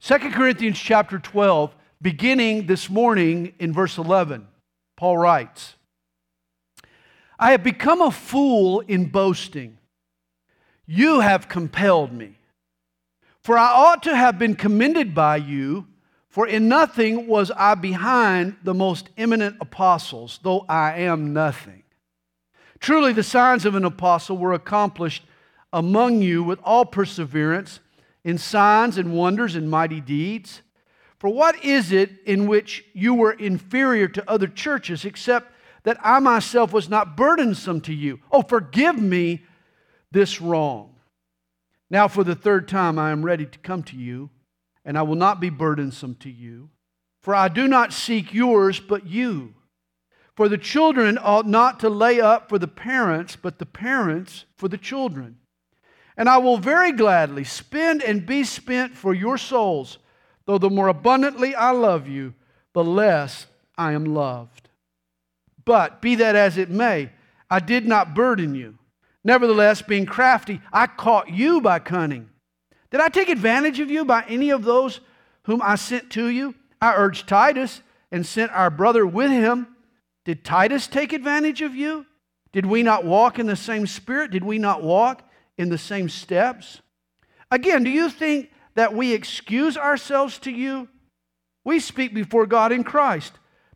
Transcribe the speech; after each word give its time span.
2 0.00 0.18
Corinthians 0.30 0.78
chapter 0.78 1.18
12, 1.18 1.74
beginning 2.00 2.66
this 2.66 2.88
morning 2.88 3.52
in 3.58 3.72
verse 3.72 3.98
11, 3.98 4.46
Paul 4.96 5.18
writes, 5.18 5.74
I 7.38 7.52
have 7.52 7.64
become 7.64 8.00
a 8.00 8.10
fool 8.10 8.80
in 8.80 9.06
boasting. 9.06 9.78
You 10.86 11.20
have 11.20 11.48
compelled 11.48 12.12
me. 12.12 12.38
For 13.42 13.58
I 13.58 13.72
ought 13.72 14.02
to 14.04 14.14
have 14.14 14.38
been 14.38 14.54
commended 14.54 15.14
by 15.14 15.36
you, 15.36 15.86
for 16.28 16.46
in 16.46 16.68
nothing 16.68 17.26
was 17.26 17.50
I 17.50 17.74
behind 17.74 18.56
the 18.62 18.74
most 18.74 19.08
eminent 19.16 19.56
apostles, 19.60 20.38
though 20.42 20.64
I 20.68 20.98
am 21.00 21.32
nothing. 21.32 21.82
Truly, 22.80 23.12
the 23.12 23.22
signs 23.22 23.64
of 23.64 23.74
an 23.74 23.84
apostle 23.84 24.36
were 24.36 24.52
accomplished 24.52 25.24
among 25.72 26.22
you 26.22 26.42
with 26.42 26.60
all 26.62 26.84
perseverance, 26.84 27.80
in 28.28 28.36
signs 28.36 28.98
and 28.98 29.14
wonders 29.14 29.54
and 29.54 29.70
mighty 29.70 30.02
deeds. 30.02 30.60
For 31.18 31.30
what 31.30 31.64
is 31.64 31.92
it 31.92 32.10
in 32.26 32.46
which 32.46 32.84
you 32.92 33.14
were 33.14 33.32
inferior 33.32 34.06
to 34.06 34.30
other 34.30 34.46
churches, 34.46 35.06
except 35.06 35.50
that 35.84 35.96
I 36.04 36.18
myself 36.18 36.70
was 36.70 36.90
not 36.90 37.16
burdensome 37.16 37.80
to 37.82 37.94
you? 37.94 38.20
Oh, 38.30 38.42
forgive 38.42 39.00
me 39.00 39.44
this 40.10 40.42
wrong. 40.42 40.96
Now, 41.88 42.06
for 42.06 42.22
the 42.22 42.34
third 42.34 42.68
time, 42.68 42.98
I 42.98 43.12
am 43.12 43.24
ready 43.24 43.46
to 43.46 43.58
come 43.60 43.82
to 43.84 43.96
you, 43.96 44.28
and 44.84 44.98
I 44.98 45.02
will 45.02 45.16
not 45.16 45.40
be 45.40 45.48
burdensome 45.48 46.16
to 46.16 46.30
you. 46.30 46.68
For 47.22 47.34
I 47.34 47.48
do 47.48 47.66
not 47.66 47.94
seek 47.94 48.34
yours, 48.34 48.78
but 48.78 49.06
you. 49.06 49.54
For 50.36 50.50
the 50.50 50.58
children 50.58 51.18
ought 51.18 51.48
not 51.48 51.80
to 51.80 51.88
lay 51.88 52.20
up 52.20 52.50
for 52.50 52.58
the 52.58 52.68
parents, 52.68 53.36
but 53.36 53.58
the 53.58 53.64
parents 53.64 54.44
for 54.54 54.68
the 54.68 54.76
children. 54.76 55.38
And 56.18 56.28
I 56.28 56.38
will 56.38 56.58
very 56.58 56.90
gladly 56.90 57.44
spend 57.44 58.02
and 58.02 58.26
be 58.26 58.42
spent 58.42 58.96
for 58.96 59.14
your 59.14 59.38
souls, 59.38 59.98
though 60.46 60.58
the 60.58 60.68
more 60.68 60.88
abundantly 60.88 61.54
I 61.54 61.70
love 61.70 62.08
you, 62.08 62.34
the 62.74 62.82
less 62.82 63.46
I 63.78 63.92
am 63.92 64.04
loved. 64.04 64.68
But 65.64 66.02
be 66.02 66.16
that 66.16 66.34
as 66.34 66.58
it 66.58 66.70
may, 66.70 67.10
I 67.48 67.60
did 67.60 67.86
not 67.86 68.14
burden 68.14 68.56
you. 68.56 68.78
Nevertheless, 69.22 69.80
being 69.80 70.06
crafty, 70.06 70.60
I 70.72 70.88
caught 70.88 71.30
you 71.30 71.60
by 71.60 71.78
cunning. 71.78 72.28
Did 72.90 73.00
I 73.00 73.10
take 73.10 73.28
advantage 73.28 73.78
of 73.78 73.90
you 73.90 74.04
by 74.04 74.24
any 74.28 74.50
of 74.50 74.64
those 74.64 75.00
whom 75.44 75.62
I 75.62 75.76
sent 75.76 76.10
to 76.12 76.26
you? 76.26 76.54
I 76.82 76.94
urged 76.94 77.28
Titus 77.28 77.80
and 78.10 78.26
sent 78.26 78.50
our 78.52 78.70
brother 78.70 79.06
with 79.06 79.30
him. 79.30 79.68
Did 80.24 80.44
Titus 80.44 80.88
take 80.88 81.12
advantage 81.12 81.62
of 81.62 81.76
you? 81.76 82.06
Did 82.52 82.66
we 82.66 82.82
not 82.82 83.04
walk 83.04 83.38
in 83.38 83.46
the 83.46 83.56
same 83.56 83.86
spirit? 83.86 84.32
Did 84.32 84.42
we 84.42 84.58
not 84.58 84.82
walk 84.82 85.27
in 85.58 85.68
the 85.68 85.76
same 85.76 86.08
steps? 86.08 86.80
Again, 87.50 87.84
do 87.84 87.90
you 87.90 88.08
think 88.08 88.50
that 88.74 88.94
we 88.94 89.12
excuse 89.12 89.76
ourselves 89.76 90.38
to 90.38 90.50
you? 90.50 90.88
We 91.64 91.80
speak 91.80 92.14
before 92.14 92.46
God 92.46 92.72
in 92.72 92.84
Christ, 92.84 93.32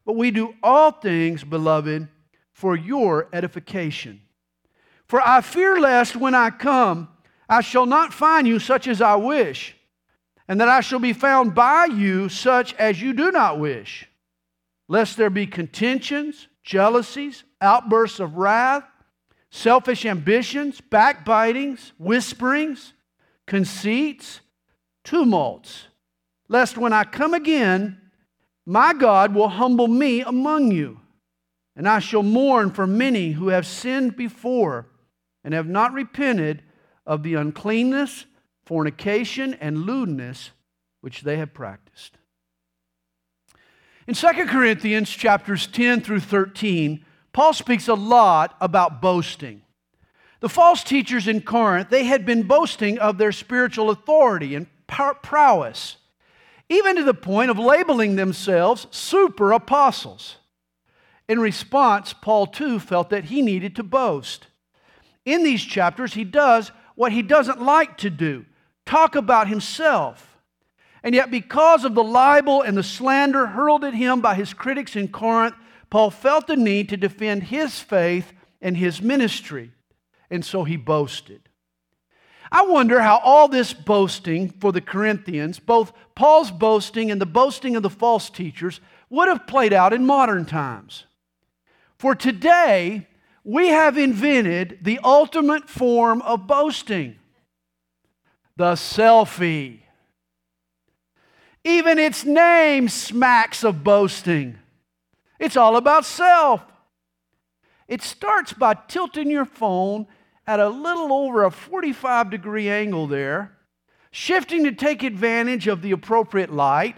but 0.06 0.16
we 0.16 0.30
do 0.30 0.54
all 0.62 0.92
things, 0.92 1.44
beloved, 1.44 2.08
for 2.52 2.76
your 2.76 3.28
edification. 3.32 4.22
For 5.06 5.20
I 5.20 5.40
fear 5.40 5.78
lest 5.78 6.16
when 6.16 6.34
I 6.34 6.50
come, 6.50 7.08
I 7.48 7.60
shall 7.60 7.84
not 7.84 8.14
find 8.14 8.46
you 8.46 8.58
such 8.58 8.88
as 8.88 9.02
I 9.02 9.16
wish, 9.16 9.76
and 10.48 10.60
that 10.60 10.68
I 10.68 10.80
shall 10.80 11.00
be 11.00 11.12
found 11.12 11.54
by 11.54 11.86
you 11.86 12.28
such 12.28 12.74
as 12.74 13.02
you 13.02 13.12
do 13.12 13.30
not 13.30 13.58
wish, 13.58 14.08
lest 14.88 15.16
there 15.16 15.30
be 15.30 15.46
contentions, 15.46 16.48
jealousies, 16.62 17.44
outbursts 17.60 18.20
of 18.20 18.36
wrath, 18.36 18.84
selfish 19.52 20.06
ambitions, 20.06 20.80
backbitings, 20.80 21.92
whisperings, 21.98 22.94
conceits, 23.46 24.40
tumults, 25.04 25.88
lest 26.48 26.78
when 26.78 26.92
I 26.92 27.04
come 27.04 27.34
again, 27.34 28.00
my 28.64 28.94
God 28.94 29.34
will 29.34 29.50
humble 29.50 29.88
me 29.88 30.22
among 30.22 30.72
you, 30.72 31.00
and 31.76 31.86
I 31.86 31.98
shall 31.98 32.22
mourn 32.22 32.70
for 32.70 32.86
many 32.86 33.32
who 33.32 33.48
have 33.48 33.66
sinned 33.66 34.16
before 34.16 34.86
and 35.44 35.52
have 35.52 35.68
not 35.68 35.92
repented 35.92 36.62
of 37.04 37.22
the 37.22 37.34
uncleanness, 37.34 38.24
fornication, 38.64 39.52
and 39.54 39.84
lewdness 39.84 40.52
which 41.02 41.22
they 41.22 41.36
have 41.36 41.52
practiced. 41.52 42.16
In 44.06 44.14
2 44.14 44.28
Corinthians 44.46 45.10
chapters 45.10 45.66
10 45.66 46.00
through 46.00 46.20
13, 46.20 47.04
Paul 47.32 47.52
speaks 47.52 47.88
a 47.88 47.94
lot 47.94 48.56
about 48.60 49.00
boasting. 49.00 49.62
The 50.40 50.48
false 50.48 50.82
teachers 50.82 51.28
in 51.28 51.42
Corinth, 51.42 51.88
they 51.88 52.04
had 52.04 52.26
been 52.26 52.42
boasting 52.42 52.98
of 52.98 53.16
their 53.16 53.32
spiritual 53.32 53.90
authority 53.90 54.54
and 54.54 54.66
prowess, 54.86 55.96
even 56.68 56.96
to 56.96 57.04
the 57.04 57.14
point 57.14 57.50
of 57.50 57.58
labeling 57.58 58.16
themselves 58.16 58.86
super 58.90 59.52
apostles. 59.52 60.36
In 61.28 61.38
response, 61.40 62.12
Paul 62.12 62.48
too 62.48 62.78
felt 62.78 63.10
that 63.10 63.26
he 63.26 63.40
needed 63.40 63.76
to 63.76 63.82
boast. 63.82 64.48
In 65.24 65.44
these 65.44 65.62
chapters, 65.62 66.14
he 66.14 66.24
does 66.24 66.72
what 66.96 67.12
he 67.12 67.22
doesn't 67.22 67.62
like 67.62 67.96
to 67.98 68.10
do 68.10 68.44
talk 68.84 69.14
about 69.14 69.46
himself. 69.46 70.36
And 71.04 71.14
yet, 71.14 71.30
because 71.30 71.84
of 71.84 71.94
the 71.94 72.04
libel 72.04 72.62
and 72.62 72.76
the 72.76 72.82
slander 72.82 73.46
hurled 73.46 73.84
at 73.84 73.94
him 73.94 74.20
by 74.20 74.34
his 74.34 74.52
critics 74.52 74.96
in 74.96 75.08
Corinth, 75.08 75.54
Paul 75.92 76.10
felt 76.10 76.46
the 76.46 76.56
need 76.56 76.88
to 76.88 76.96
defend 76.96 77.42
his 77.42 77.78
faith 77.78 78.32
and 78.62 78.78
his 78.78 79.02
ministry. 79.02 79.72
And 80.30 80.42
so 80.42 80.64
he 80.64 80.78
boasted. 80.78 81.50
I 82.50 82.62
wonder 82.62 83.02
how 83.02 83.18
all 83.18 83.46
this 83.46 83.74
boasting 83.74 84.48
for 84.48 84.72
the 84.72 84.80
Corinthians, 84.80 85.58
both 85.58 85.92
Paul's 86.14 86.50
boasting 86.50 87.10
and 87.10 87.20
the 87.20 87.26
boasting 87.26 87.76
of 87.76 87.82
the 87.82 87.90
false 87.90 88.30
teachers, 88.30 88.80
would 89.10 89.28
have 89.28 89.46
played 89.46 89.74
out 89.74 89.92
in 89.92 90.06
modern 90.06 90.46
times. 90.46 91.04
For 91.98 92.14
today, 92.14 93.06
we 93.44 93.68
have 93.68 93.98
invented 93.98 94.78
the 94.80 94.98
ultimate 95.04 95.68
form 95.68 96.22
of 96.22 96.46
boasting 96.46 97.16
the 98.56 98.76
selfie. 98.76 99.80
Even 101.64 101.98
its 101.98 102.24
name 102.24 102.88
smacks 102.88 103.62
of 103.62 103.84
boasting. 103.84 104.56
It's 105.42 105.56
all 105.56 105.76
about 105.76 106.04
self. 106.04 106.62
It 107.88 108.00
starts 108.00 108.52
by 108.52 108.74
tilting 108.74 109.28
your 109.28 109.44
phone 109.44 110.06
at 110.46 110.60
a 110.60 110.68
little 110.68 111.12
over 111.12 111.42
a 111.42 111.50
45 111.50 112.30
degree 112.30 112.68
angle 112.68 113.08
there, 113.08 113.58
shifting 114.12 114.62
to 114.62 114.70
take 114.70 115.02
advantage 115.02 115.66
of 115.66 115.82
the 115.82 115.90
appropriate 115.90 116.52
light, 116.52 116.96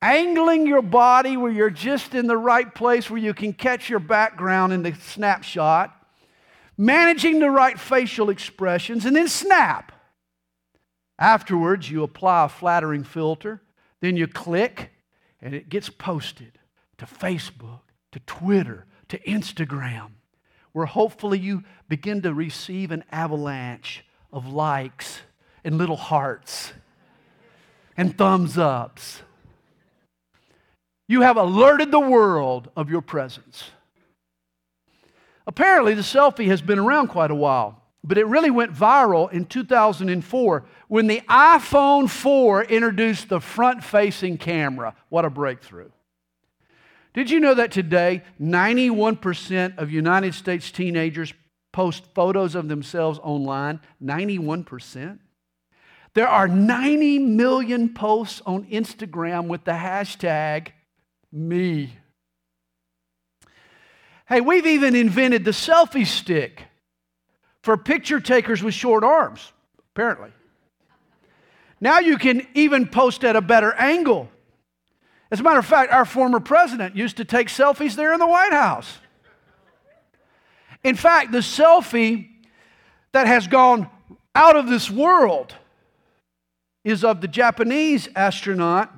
angling 0.00 0.66
your 0.66 0.80
body 0.80 1.36
where 1.36 1.52
you're 1.52 1.68
just 1.68 2.14
in 2.14 2.26
the 2.26 2.38
right 2.38 2.74
place 2.74 3.10
where 3.10 3.20
you 3.20 3.34
can 3.34 3.52
catch 3.52 3.90
your 3.90 4.00
background 4.00 4.72
in 4.72 4.82
the 4.82 4.94
snapshot, 4.94 5.94
managing 6.78 7.38
the 7.38 7.50
right 7.50 7.78
facial 7.78 8.30
expressions, 8.30 9.04
and 9.04 9.14
then 9.14 9.28
snap. 9.28 9.92
Afterwards, 11.18 11.90
you 11.90 12.02
apply 12.02 12.46
a 12.46 12.48
flattering 12.48 13.04
filter, 13.04 13.60
then 14.00 14.16
you 14.16 14.26
click, 14.26 14.90
and 15.42 15.52
it 15.52 15.68
gets 15.68 15.90
posted 15.90 16.58
to 16.98 17.06
Facebook, 17.06 17.80
to 18.12 18.20
Twitter, 18.20 18.86
to 19.08 19.18
Instagram, 19.20 20.12
where 20.72 20.86
hopefully 20.86 21.38
you 21.38 21.62
begin 21.88 22.22
to 22.22 22.34
receive 22.34 22.90
an 22.90 23.04
avalanche 23.10 24.04
of 24.32 24.46
likes 24.46 25.20
and 25.64 25.78
little 25.78 25.96
hearts 25.96 26.72
and 27.96 28.16
thumbs 28.16 28.58
ups. 28.58 29.22
You 31.06 31.20
have 31.20 31.36
alerted 31.36 31.90
the 31.90 32.00
world 32.00 32.70
of 32.76 32.90
your 32.90 33.02
presence. 33.02 33.70
Apparently, 35.46 35.94
the 35.94 36.02
selfie 36.02 36.46
has 36.46 36.62
been 36.62 36.78
around 36.78 37.08
quite 37.08 37.30
a 37.30 37.34
while, 37.34 37.82
but 38.02 38.16
it 38.16 38.26
really 38.26 38.50
went 38.50 38.72
viral 38.72 39.30
in 39.30 39.44
2004 39.44 40.64
when 40.88 41.06
the 41.06 41.20
iPhone 41.28 42.08
4 42.08 42.64
introduced 42.64 43.28
the 43.28 43.40
front 43.40 43.84
facing 43.84 44.38
camera. 44.38 44.94
What 45.10 45.24
a 45.24 45.30
breakthrough! 45.30 45.90
Did 47.14 47.30
you 47.30 47.38
know 47.38 47.54
that 47.54 47.70
today 47.70 48.22
91% 48.40 49.78
of 49.78 49.90
United 49.90 50.34
States 50.34 50.70
teenagers 50.70 51.32
post 51.72 52.04
photos 52.12 52.56
of 52.56 52.68
themselves 52.68 53.20
online? 53.22 53.80
91%. 54.02 55.20
There 56.14 56.28
are 56.28 56.46
90 56.46 57.20
million 57.20 57.94
posts 57.94 58.42
on 58.44 58.64
Instagram 58.64 59.46
with 59.46 59.64
the 59.64 59.72
hashtag 59.72 60.68
me. 61.32 61.96
Hey, 64.26 64.40
we've 64.40 64.66
even 64.66 64.96
invented 64.96 65.44
the 65.44 65.50
selfie 65.50 66.06
stick 66.06 66.64
for 67.62 67.76
picture 67.76 68.20
takers 68.20 68.62
with 68.62 68.74
short 68.74 69.04
arms, 69.04 69.52
apparently. 69.92 70.30
Now 71.80 71.98
you 71.98 72.16
can 72.16 72.46
even 72.54 72.86
post 72.86 73.24
at 73.24 73.36
a 73.36 73.40
better 73.40 73.72
angle. 73.74 74.30
As 75.34 75.40
a 75.40 75.42
matter 75.42 75.58
of 75.58 75.66
fact, 75.66 75.90
our 75.90 76.04
former 76.04 76.38
president 76.38 76.94
used 76.94 77.16
to 77.16 77.24
take 77.24 77.48
selfies 77.48 77.96
there 77.96 78.12
in 78.12 78.20
the 78.20 78.26
White 78.26 78.52
House. 78.52 78.98
In 80.84 80.94
fact, 80.94 81.32
the 81.32 81.38
selfie 81.38 82.28
that 83.10 83.26
has 83.26 83.48
gone 83.48 83.90
out 84.36 84.54
of 84.54 84.68
this 84.68 84.88
world 84.88 85.56
is 86.84 87.02
of 87.02 87.20
the 87.20 87.26
Japanese 87.26 88.08
astronaut 88.14 88.92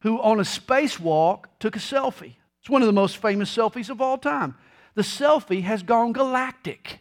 who, 0.00 0.20
on 0.20 0.38
a 0.38 0.42
spacewalk, 0.42 1.46
took 1.58 1.76
a 1.76 1.78
selfie. 1.78 2.34
It's 2.60 2.68
one 2.68 2.82
of 2.82 2.86
the 2.86 2.92
most 2.92 3.16
famous 3.16 3.56
selfies 3.56 3.88
of 3.88 4.02
all 4.02 4.18
time. 4.18 4.54
The 4.96 5.00
selfie 5.00 5.62
has 5.62 5.82
gone 5.82 6.12
galactic. 6.12 6.98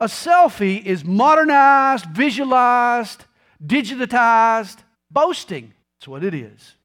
A 0.00 0.06
selfie 0.06 0.82
is 0.82 1.04
modernized, 1.04 2.06
visualized, 2.06 3.26
digitized 3.62 4.78
boasting. 5.10 5.74
That's 5.98 6.08
what 6.08 6.24
it 6.24 6.32
is. 6.32 6.76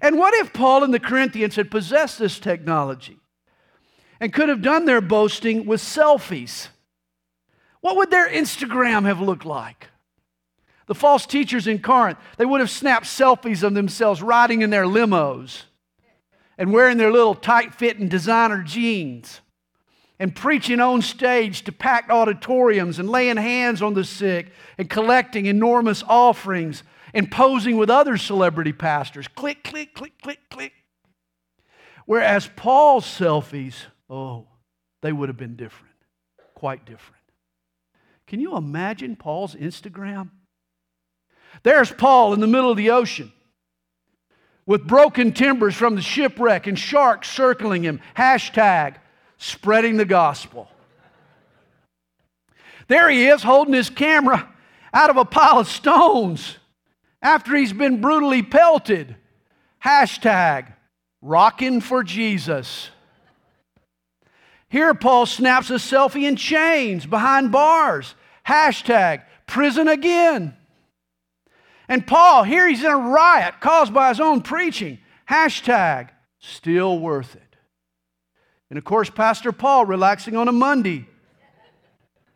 And 0.00 0.18
what 0.18 0.34
if 0.34 0.52
Paul 0.52 0.84
and 0.84 0.92
the 0.92 1.00
Corinthians 1.00 1.56
had 1.56 1.70
possessed 1.70 2.18
this 2.18 2.38
technology 2.38 3.18
and 4.20 4.32
could 4.32 4.48
have 4.48 4.62
done 4.62 4.84
their 4.84 5.00
boasting 5.00 5.66
with 5.66 5.80
selfies? 5.80 6.68
What 7.80 7.96
would 7.96 8.10
their 8.10 8.28
Instagram 8.28 9.04
have 9.04 9.20
looked 9.20 9.44
like? 9.44 9.88
The 10.86 10.94
false 10.94 11.26
teachers 11.26 11.66
in 11.66 11.80
Corinth, 11.80 12.18
they 12.36 12.44
would 12.44 12.60
have 12.60 12.70
snapped 12.70 13.06
selfies 13.06 13.62
of 13.62 13.74
themselves 13.74 14.22
riding 14.22 14.62
in 14.62 14.70
their 14.70 14.84
limos 14.84 15.62
and 16.58 16.72
wearing 16.72 16.96
their 16.96 17.12
little 17.12 17.34
tight 17.34 17.74
fitting 17.74 18.08
designer 18.08 18.62
jeans 18.62 19.40
and 20.18 20.34
preaching 20.34 20.80
on 20.80 21.02
stage 21.02 21.62
to 21.62 21.72
packed 21.72 22.10
auditoriums 22.10 22.98
and 22.98 23.10
laying 23.10 23.36
hands 23.36 23.82
on 23.82 23.94
the 23.94 24.04
sick 24.04 24.52
and 24.78 24.88
collecting 24.88 25.46
enormous 25.46 26.02
offerings 26.04 26.82
and 27.14 27.30
posing 27.30 27.76
with 27.76 27.90
other 27.90 28.16
celebrity 28.16 28.72
pastors. 28.72 29.28
Click, 29.28 29.64
click, 29.64 29.94
click, 29.94 30.20
click, 30.22 30.40
click. 30.50 30.72
Whereas 32.04 32.48
Paul's 32.56 33.04
selfies, 33.04 33.74
oh, 34.08 34.46
they 35.02 35.12
would 35.12 35.28
have 35.28 35.36
been 35.36 35.56
different, 35.56 35.94
quite 36.54 36.84
different. 36.84 37.22
Can 38.26 38.40
you 38.40 38.56
imagine 38.56 39.16
Paul's 39.16 39.54
Instagram? 39.54 40.30
There's 41.62 41.90
Paul 41.90 42.34
in 42.34 42.40
the 42.40 42.46
middle 42.46 42.70
of 42.70 42.76
the 42.76 42.90
ocean 42.90 43.32
with 44.66 44.86
broken 44.86 45.32
timbers 45.32 45.74
from 45.74 45.94
the 45.94 46.02
shipwreck 46.02 46.66
and 46.66 46.78
sharks 46.78 47.30
circling 47.30 47.84
him. 47.84 48.00
Hashtag 48.16 48.96
spreading 49.38 49.96
the 49.96 50.04
gospel. 50.04 50.68
There 52.88 53.08
he 53.08 53.26
is 53.26 53.42
holding 53.42 53.74
his 53.74 53.90
camera 53.90 54.48
out 54.92 55.10
of 55.10 55.16
a 55.16 55.24
pile 55.24 55.58
of 55.58 55.68
stones 55.68 56.56
after 57.26 57.56
he's 57.56 57.72
been 57.72 58.00
brutally 58.00 58.40
pelted. 58.40 59.16
Hashtag 59.84 60.72
rocking 61.20 61.80
for 61.80 62.04
Jesus. 62.04 62.90
Here, 64.68 64.94
Paul 64.94 65.26
snaps 65.26 65.70
a 65.70 65.74
selfie 65.74 66.22
in 66.22 66.36
chains 66.36 67.04
behind 67.04 67.50
bars. 67.50 68.14
Hashtag 68.46 69.24
prison 69.48 69.88
again. 69.88 70.56
And 71.88 72.06
Paul, 72.06 72.44
here 72.44 72.68
he's 72.68 72.84
in 72.84 72.90
a 72.92 72.96
riot 72.96 73.56
caused 73.60 73.92
by 73.92 74.10
his 74.10 74.20
own 74.20 74.40
preaching. 74.40 74.98
Hashtag 75.28 76.10
still 76.38 76.96
worth 77.00 77.34
it. 77.34 77.56
And 78.70 78.78
of 78.78 78.84
course, 78.84 79.10
Pastor 79.10 79.50
Paul 79.50 79.84
relaxing 79.84 80.36
on 80.36 80.46
a 80.46 80.52
Monday. 80.52 81.08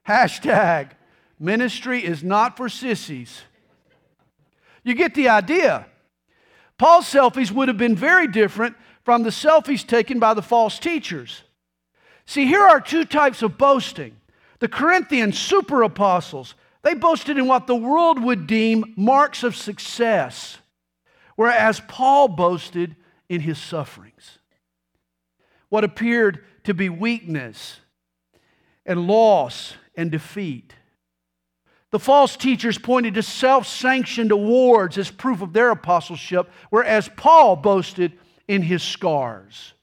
Hashtag 0.09 0.91
ministry 1.39 2.05
is 2.05 2.25
not 2.25 2.57
for 2.57 2.69
sissies. 2.69 3.43
You 4.83 4.95
get 4.95 5.15
the 5.15 5.29
idea. 5.29 5.87
Paul's 6.79 7.07
selfies 7.07 7.51
would 7.51 7.69
have 7.69 7.77
been 7.77 7.97
very 7.97 8.27
different 8.27 8.77
from 9.05 9.23
the 9.23 9.31
selfies 9.31 9.87
taken 9.87 10.19
by 10.19 10.35
the 10.35 10.43
false 10.43 10.79
teachers. 10.79 11.43
See, 12.27 12.47
here 12.47 12.63
are 12.63 12.81
two 12.81 13.05
types 13.05 13.43
of 13.43 13.59
boasting. 13.59 14.17
The 14.61 14.69
Corinthian 14.69 15.33
super 15.33 15.83
apostles, 15.83 16.55
they 16.83 16.95
boasted 16.95 17.37
in 17.37 17.47
what 17.47 17.67
the 17.67 17.75
world 17.75 18.23
would 18.23 18.47
deem 18.47 18.95
marks 18.97 19.43
of 19.43 19.57
success, 19.57 20.59
whereas 21.37 21.81
Paul 21.89 22.29
boasted 22.29 22.97
in 23.29 23.41
his 23.41 23.59
sufferings. 23.59 24.39
What 25.69 25.85
appeared 25.85 26.45
to 26.65 26.75
be 26.75 26.89
weakness 26.89 27.81
and 28.85 29.07
loss 29.07 29.75
and 29.95 30.11
defeat. 30.11 30.75
The 31.91 31.99
false 31.99 32.37
teachers 32.37 32.79
pointed 32.79 33.15
to 33.15 33.23
self 33.23 33.67
sanctioned 33.67 34.31
awards 34.31 34.97
as 34.97 35.11
proof 35.11 35.43
of 35.43 35.53
their 35.53 35.71
apostleship, 35.71 36.51
whereas 36.71 37.11
Paul 37.17 37.57
boasted 37.57 38.19
in 38.47 38.63
his 38.63 38.83
scars. 38.83 39.75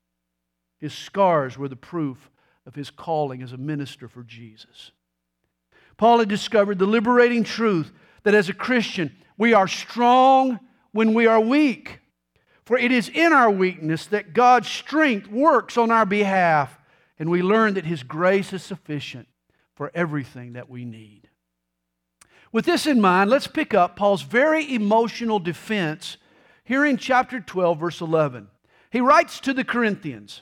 His 0.80 0.94
scars 0.94 1.58
were 1.58 1.68
the 1.68 1.76
proof 1.76 2.30
of 2.66 2.76
his 2.76 2.90
calling 2.90 3.42
as 3.42 3.52
a 3.52 3.58
minister 3.58 4.08
for 4.08 4.24
Jesus. 4.24 4.92
Paul 5.98 6.20
had 6.20 6.30
discovered 6.30 6.80
the 6.80 6.86
liberating 6.86 7.44
truth 7.44 7.92
that 8.24 8.36
as 8.36 8.50
a 8.50 8.54
Christian, 8.54 9.16
we 9.38 9.54
are 9.54 9.68
strong 9.68 10.60
when 10.92 11.14
we 11.14 11.26
are 11.26 11.40
weak. 11.40 12.00
For 12.66 12.78
it 12.78 12.92
is 12.92 13.10
in 13.10 13.34
our 13.34 13.50
weakness 13.50 14.06
that 14.08 14.34
God's 14.34 14.68
strength 14.68 15.28
works 15.30 15.78
on 15.78 15.90
our 15.90 16.06
behalf, 16.06 16.78
and 17.18 17.30
we 17.30 17.42
learn 17.42 17.76
that 17.76 17.86
His 17.86 18.04
grace 18.04 18.54
is 18.54 18.62
sufficient 18.62 19.28
for 19.74 19.90
everything 19.96 20.54
that 20.54 20.70
we 20.70 20.86
need. 20.86 21.30
With 22.58 22.66
this 22.66 22.88
in 22.88 23.00
mind, 23.00 23.30
let's 23.30 23.46
pick 23.46 23.76
up 23.76 23.96
Paul's 23.96 24.24
very 24.24 24.74
emotional 24.74 25.38
defense 25.38 26.18
here 26.64 26.84
in 26.84 26.98
chapter 26.98 27.40
12, 27.40 27.80
verse 27.80 28.02
11. 28.02 28.48
He 28.90 29.00
writes 29.00 29.40
to 29.42 29.54
the 29.54 29.64
Corinthians 29.64 30.42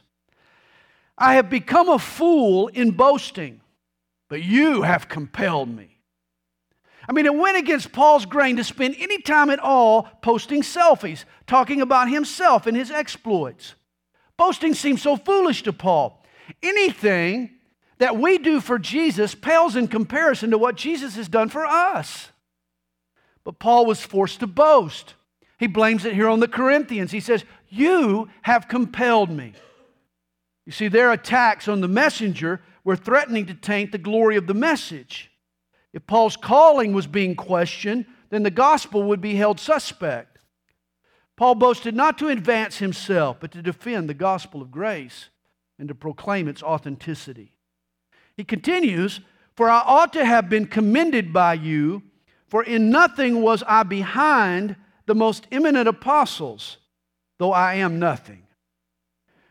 I 1.17 1.33
have 1.33 1.49
become 1.49 1.89
a 1.89 1.99
fool 1.99 2.69
in 2.69 2.91
boasting, 2.91 3.59
but 4.29 4.41
you 4.41 4.83
have 4.83 5.09
compelled 5.09 5.67
me. 5.67 5.99
I 7.09 7.11
mean, 7.11 7.25
it 7.25 7.35
went 7.35 7.57
against 7.57 7.91
Paul's 7.91 8.25
grain 8.25 8.55
to 8.55 8.63
spend 8.63 8.95
any 8.97 9.21
time 9.21 9.49
at 9.49 9.59
all 9.59 10.03
posting 10.21 10.61
selfies, 10.61 11.25
talking 11.47 11.81
about 11.81 12.09
himself 12.09 12.65
and 12.65 12.77
his 12.77 12.91
exploits. 12.91 13.75
Boasting 14.37 14.73
seems 14.73 15.01
so 15.01 15.17
foolish 15.17 15.63
to 15.63 15.73
Paul. 15.73 16.23
Anything 16.63 17.54
that 17.97 18.17
we 18.17 18.37
do 18.37 18.59
for 18.59 18.77
Jesus 18.77 19.35
pales 19.35 19.75
in 19.75 19.87
comparison 19.87 20.51
to 20.51 20.57
what 20.57 20.75
Jesus 20.75 21.15
has 21.15 21.29
done 21.29 21.49
for 21.49 21.65
us. 21.65 22.29
But 23.43 23.59
Paul 23.59 23.85
was 23.85 24.01
forced 24.01 24.39
to 24.41 24.47
boast. 24.47 25.13
He 25.57 25.67
blames 25.67 26.03
it 26.03 26.13
here 26.13 26.27
on 26.27 26.39
the 26.39 26.47
Corinthians. 26.47 27.11
He 27.11 27.19
says, 27.19 27.45
You 27.69 28.29
have 28.41 28.67
compelled 28.67 29.29
me. 29.29 29.53
You 30.65 30.71
see, 30.71 30.87
their 30.87 31.11
attacks 31.11 31.67
on 31.67 31.81
the 31.81 31.87
messenger 31.87 32.61
were 32.83 32.95
threatening 32.95 33.45
to 33.45 33.53
taint 33.53 33.91
the 33.91 33.97
glory 33.97 34.35
of 34.35 34.47
the 34.47 34.53
message. 34.53 35.31
If 35.93 36.05
Paul's 36.07 36.35
calling 36.35 36.93
was 36.93 37.07
being 37.07 37.35
questioned, 37.35 38.05
then 38.29 38.43
the 38.43 38.51
gospel 38.51 39.03
would 39.03 39.21
be 39.21 39.35
held 39.35 39.59
suspect. 39.59 40.39
Paul 41.37 41.55
boasted 41.55 41.95
not 41.95 42.17
to 42.17 42.29
advance 42.29 42.77
himself, 42.77 43.37
but 43.39 43.51
to 43.51 43.61
defend 43.61 44.09
the 44.09 44.13
gospel 44.13 44.61
of 44.61 44.71
grace 44.71 45.29
and 45.77 45.87
to 45.87 45.95
proclaim 45.95 46.47
its 46.47 46.63
authenticity. 46.63 47.54
He 48.37 48.43
continues, 48.43 49.21
For 49.55 49.69
I 49.69 49.81
ought 49.85 50.13
to 50.13 50.25
have 50.25 50.49
been 50.49 50.67
commended 50.67 51.31
by 51.31 51.53
you, 51.53 52.03
for 52.47 52.63
in 52.63 52.89
nothing 52.89 53.41
was 53.41 53.63
I 53.67 53.83
behind 53.83 54.75
the 55.05 55.15
most 55.15 55.47
eminent 55.51 55.87
apostles, 55.87 56.77
though 57.37 57.53
I 57.53 57.75
am 57.75 57.99
nothing. 57.99 58.43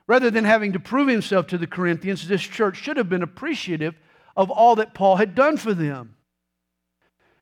Rather 0.06 0.30
than 0.30 0.44
having 0.44 0.72
to 0.72 0.80
prove 0.80 1.08
himself 1.08 1.46
to 1.48 1.58
the 1.58 1.66
Corinthians, 1.66 2.28
this 2.28 2.42
church 2.42 2.76
should 2.76 2.96
have 2.96 3.08
been 3.08 3.22
appreciative 3.22 3.94
of 4.36 4.50
all 4.50 4.76
that 4.76 4.94
Paul 4.94 5.16
had 5.16 5.34
done 5.34 5.56
for 5.56 5.72
them. 5.72 6.16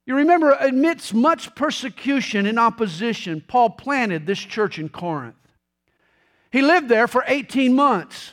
You 0.07 0.17
remember, 0.17 0.53
amidst 0.53 1.15
much 1.15 1.55
persecution 1.55 2.47
and 2.47 2.59
opposition, 2.59 3.43
Paul 3.47 3.71
planted 3.71 4.27
this 4.27 4.39
church 4.39 4.79
in 4.79 4.89
Corinth. 4.89 5.37
He 6.51 6.61
lived 6.61 6.89
there 6.89 7.09
for 7.09 7.25
18 7.27 7.73
months, 7.73 8.33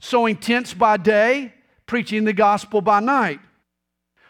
sewing 0.00 0.36
tents 0.36 0.74
by 0.74 0.96
day, 0.96 1.54
preaching 1.86 2.24
the 2.24 2.32
gospel 2.32 2.80
by 2.80 3.00
night. 3.00 3.40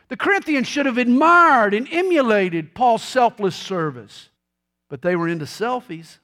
The 0.08 0.16
Corinthians 0.16 0.68
should 0.68 0.86
have 0.86 0.98
admired 0.98 1.74
and 1.74 1.88
emulated 1.90 2.74
Paul's 2.74 3.02
selfless 3.02 3.56
service, 3.56 4.28
but 4.88 5.02
they 5.02 5.16
were 5.16 5.28
into 5.28 5.46
selfies. 5.46 6.18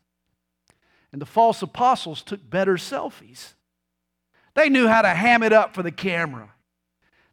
And 1.10 1.20
the 1.20 1.26
false 1.26 1.60
apostles 1.62 2.22
took 2.22 2.48
better 2.48 2.74
selfies. 2.74 3.54
They 4.54 4.68
knew 4.68 4.86
how 4.86 5.02
to 5.02 5.08
ham 5.08 5.42
it 5.42 5.52
up 5.52 5.74
for 5.74 5.82
the 5.82 5.90
camera. 5.90 6.50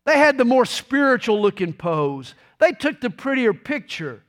They 0.06 0.18
had 0.18 0.38
the 0.38 0.46
more 0.46 0.66
spiritual 0.66 1.42
looking 1.42 1.74
pose. 1.74 2.34
They 2.58 2.72
took 2.72 3.00
the 3.00 3.10
prettier 3.10 3.54
picture. 3.54 4.24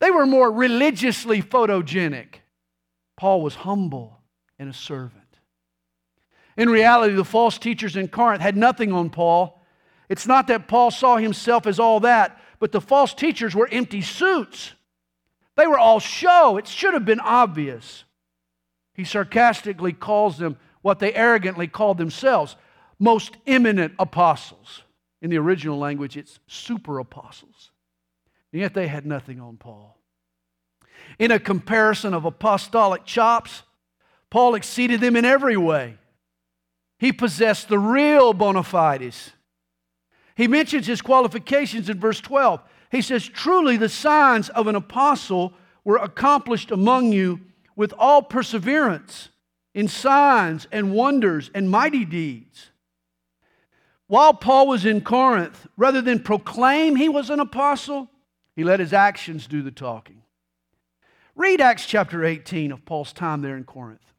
They 0.00 0.10
were 0.10 0.26
more 0.26 0.50
religiously 0.50 1.42
photogenic. 1.42 2.40
Paul 3.16 3.42
was 3.42 3.54
humble 3.54 4.18
and 4.58 4.68
a 4.68 4.72
servant. 4.72 5.19
In 6.56 6.68
reality, 6.68 7.14
the 7.14 7.24
false 7.24 7.58
teachers 7.58 7.96
in 7.96 8.08
Corinth 8.08 8.42
had 8.42 8.56
nothing 8.56 8.92
on 8.92 9.10
Paul. 9.10 9.62
It's 10.08 10.26
not 10.26 10.48
that 10.48 10.68
Paul 10.68 10.90
saw 10.90 11.16
himself 11.16 11.66
as 11.66 11.78
all 11.78 12.00
that, 12.00 12.40
but 12.58 12.72
the 12.72 12.80
false 12.80 13.14
teachers 13.14 13.54
were 13.54 13.68
empty 13.70 14.02
suits. 14.02 14.72
They 15.56 15.66
were 15.66 15.78
all 15.78 16.00
show. 16.00 16.56
It 16.56 16.66
should 16.66 16.94
have 16.94 17.04
been 17.04 17.20
obvious. 17.20 18.04
He 18.94 19.04
sarcastically 19.04 19.92
calls 19.92 20.38
them 20.38 20.56
what 20.82 20.98
they 20.98 21.14
arrogantly 21.14 21.66
called 21.66 21.98
themselves 21.98 22.56
most 22.98 23.36
eminent 23.46 23.94
apostles. 23.98 24.82
In 25.22 25.30
the 25.30 25.38
original 25.38 25.78
language, 25.78 26.16
it's 26.16 26.38
super 26.46 26.98
apostles. 26.98 27.70
And 28.52 28.60
yet 28.60 28.74
they 28.74 28.88
had 28.88 29.06
nothing 29.06 29.40
on 29.40 29.56
Paul. 29.56 29.96
In 31.18 31.30
a 31.30 31.38
comparison 31.38 32.14
of 32.14 32.24
apostolic 32.24 33.04
chops, 33.04 33.62
Paul 34.28 34.54
exceeded 34.54 35.00
them 35.00 35.16
in 35.16 35.24
every 35.24 35.56
way. 35.56 35.96
He 37.00 37.12
possessed 37.12 37.70
the 37.70 37.78
real 37.78 38.34
bona 38.34 38.62
fides. 38.62 39.32
He 40.36 40.46
mentions 40.46 40.86
his 40.86 41.00
qualifications 41.00 41.88
in 41.88 41.98
verse 41.98 42.20
12. 42.20 42.62
He 42.92 43.00
says, 43.00 43.26
Truly 43.26 43.78
the 43.78 43.88
signs 43.88 44.50
of 44.50 44.66
an 44.66 44.76
apostle 44.76 45.54
were 45.82 45.96
accomplished 45.96 46.70
among 46.70 47.12
you 47.12 47.40
with 47.74 47.94
all 47.98 48.20
perseverance 48.20 49.30
in 49.74 49.88
signs 49.88 50.68
and 50.70 50.92
wonders 50.92 51.50
and 51.54 51.70
mighty 51.70 52.04
deeds. 52.04 52.70
While 54.06 54.34
Paul 54.34 54.66
was 54.66 54.84
in 54.84 55.00
Corinth, 55.00 55.66
rather 55.78 56.02
than 56.02 56.20
proclaim 56.20 56.96
he 56.96 57.08
was 57.08 57.30
an 57.30 57.40
apostle, 57.40 58.10
he 58.54 58.62
let 58.62 58.78
his 58.78 58.92
actions 58.92 59.46
do 59.46 59.62
the 59.62 59.70
talking. 59.70 60.20
Read 61.34 61.62
Acts 61.62 61.86
chapter 61.86 62.26
18 62.26 62.72
of 62.72 62.84
Paul's 62.84 63.14
time 63.14 63.40
there 63.40 63.56
in 63.56 63.64
Corinth. 63.64 64.09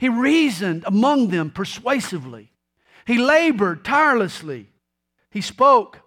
He 0.00 0.08
reasoned 0.08 0.84
among 0.86 1.28
them 1.28 1.50
persuasively. 1.50 2.50
He 3.06 3.18
labored 3.18 3.84
tirelessly. 3.84 4.70
He 5.30 5.42
spoke 5.42 6.00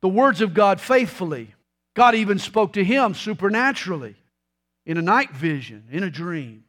the 0.00 0.08
words 0.08 0.40
of 0.40 0.52
God 0.52 0.80
faithfully. 0.80 1.54
God 1.94 2.16
even 2.16 2.40
spoke 2.40 2.72
to 2.72 2.82
him 2.82 3.14
supernaturally 3.14 4.16
in 4.84 4.98
a 4.98 5.02
night 5.02 5.30
vision, 5.30 5.84
in 5.92 6.02
a 6.02 6.10
dream. 6.10 6.64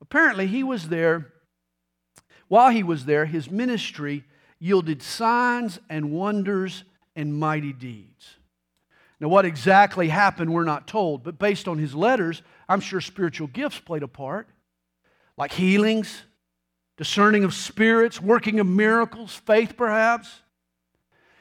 Apparently, 0.00 0.46
he 0.46 0.62
was 0.62 0.88
there. 0.88 1.34
While 2.48 2.70
he 2.70 2.82
was 2.82 3.04
there, 3.04 3.26
his 3.26 3.50
ministry 3.50 4.24
yielded 4.58 5.02
signs 5.02 5.78
and 5.90 6.12
wonders 6.12 6.82
and 7.14 7.38
mighty 7.38 7.74
deeds. 7.74 8.36
Now, 9.20 9.28
what 9.28 9.44
exactly 9.44 10.08
happened, 10.08 10.54
we're 10.54 10.64
not 10.64 10.86
told, 10.86 11.22
but 11.22 11.38
based 11.38 11.68
on 11.68 11.76
his 11.76 11.94
letters, 11.94 12.40
I'm 12.70 12.80
sure 12.80 13.02
spiritual 13.02 13.48
gifts 13.48 13.78
played 13.80 14.02
a 14.02 14.08
part, 14.08 14.48
like 15.36 15.52
healings, 15.52 16.22
discerning 16.96 17.44
of 17.44 17.54
spirits, 17.54 18.20
working 18.20 18.60
of 18.60 18.66
miracles, 18.66 19.34
faith 19.34 19.76
perhaps. 19.76 20.40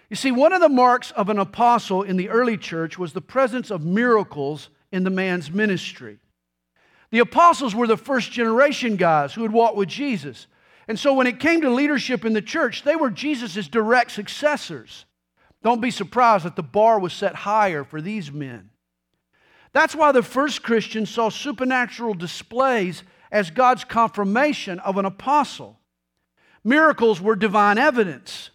You 0.09 0.15
see, 0.15 0.31
one 0.31 0.53
of 0.53 0.61
the 0.61 0.69
marks 0.69 1.11
of 1.11 1.29
an 1.29 1.39
apostle 1.39 2.03
in 2.03 2.17
the 2.17 2.29
early 2.29 2.57
church 2.57 2.97
was 2.97 3.13
the 3.13 3.21
presence 3.21 3.71
of 3.71 3.83
miracles 3.83 4.69
in 4.91 5.03
the 5.03 5.09
man's 5.09 5.49
ministry. 5.49 6.19
The 7.11 7.19
apostles 7.19 7.73
were 7.73 7.87
the 7.87 7.97
first 7.97 8.31
generation 8.31 8.97
guys 8.97 9.33
who 9.33 9.43
had 9.43 9.51
walked 9.51 9.77
with 9.77 9.89
Jesus. 9.89 10.47
And 10.87 10.99
so 10.99 11.13
when 11.13 11.27
it 11.27 11.39
came 11.39 11.61
to 11.61 11.69
leadership 11.69 12.25
in 12.25 12.33
the 12.33 12.41
church, 12.41 12.83
they 12.83 12.95
were 12.95 13.09
Jesus' 13.09 13.67
direct 13.67 14.11
successors. 14.11 15.05
Don't 15.63 15.81
be 15.81 15.91
surprised 15.91 16.45
that 16.45 16.55
the 16.55 16.63
bar 16.63 16.99
was 16.99 17.13
set 17.13 17.33
higher 17.33 17.83
for 17.83 18.01
these 18.01 18.31
men. 18.31 18.69
That's 19.73 19.95
why 19.95 20.11
the 20.11 20.21
first 20.21 20.61
Christians 20.61 21.09
saw 21.09 21.29
supernatural 21.29 22.13
displays 22.13 23.03
as 23.31 23.51
God's 23.51 23.83
confirmation 23.83 24.79
of 24.79 24.97
an 24.97 25.05
apostle. 25.05 25.79
Miracles 26.63 27.21
were 27.21 27.35
divine 27.35 27.77
evidence. 27.77 28.49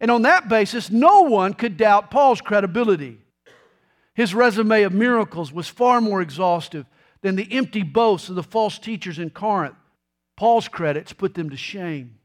And 0.00 0.10
on 0.10 0.22
that 0.22 0.48
basis, 0.48 0.90
no 0.90 1.22
one 1.22 1.54
could 1.54 1.76
doubt 1.76 2.10
Paul's 2.10 2.40
credibility. 2.40 3.18
His 4.14 4.34
resume 4.34 4.82
of 4.82 4.92
miracles 4.92 5.52
was 5.52 5.68
far 5.68 6.00
more 6.00 6.22
exhaustive 6.22 6.86
than 7.22 7.36
the 7.36 7.50
empty 7.50 7.82
boasts 7.82 8.28
of 8.28 8.34
the 8.34 8.42
false 8.42 8.78
teachers 8.78 9.18
in 9.18 9.30
Corinth. 9.30 9.76
Paul's 10.36 10.68
credits 10.68 11.12
put 11.12 11.34
them 11.34 11.50
to 11.50 11.56
shame. 11.56 12.18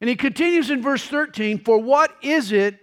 And 0.00 0.08
he 0.08 0.16
continues 0.16 0.70
in 0.70 0.82
verse 0.82 1.04
13 1.04 1.62
For 1.64 1.78
what 1.78 2.14
is 2.22 2.52
it 2.52 2.78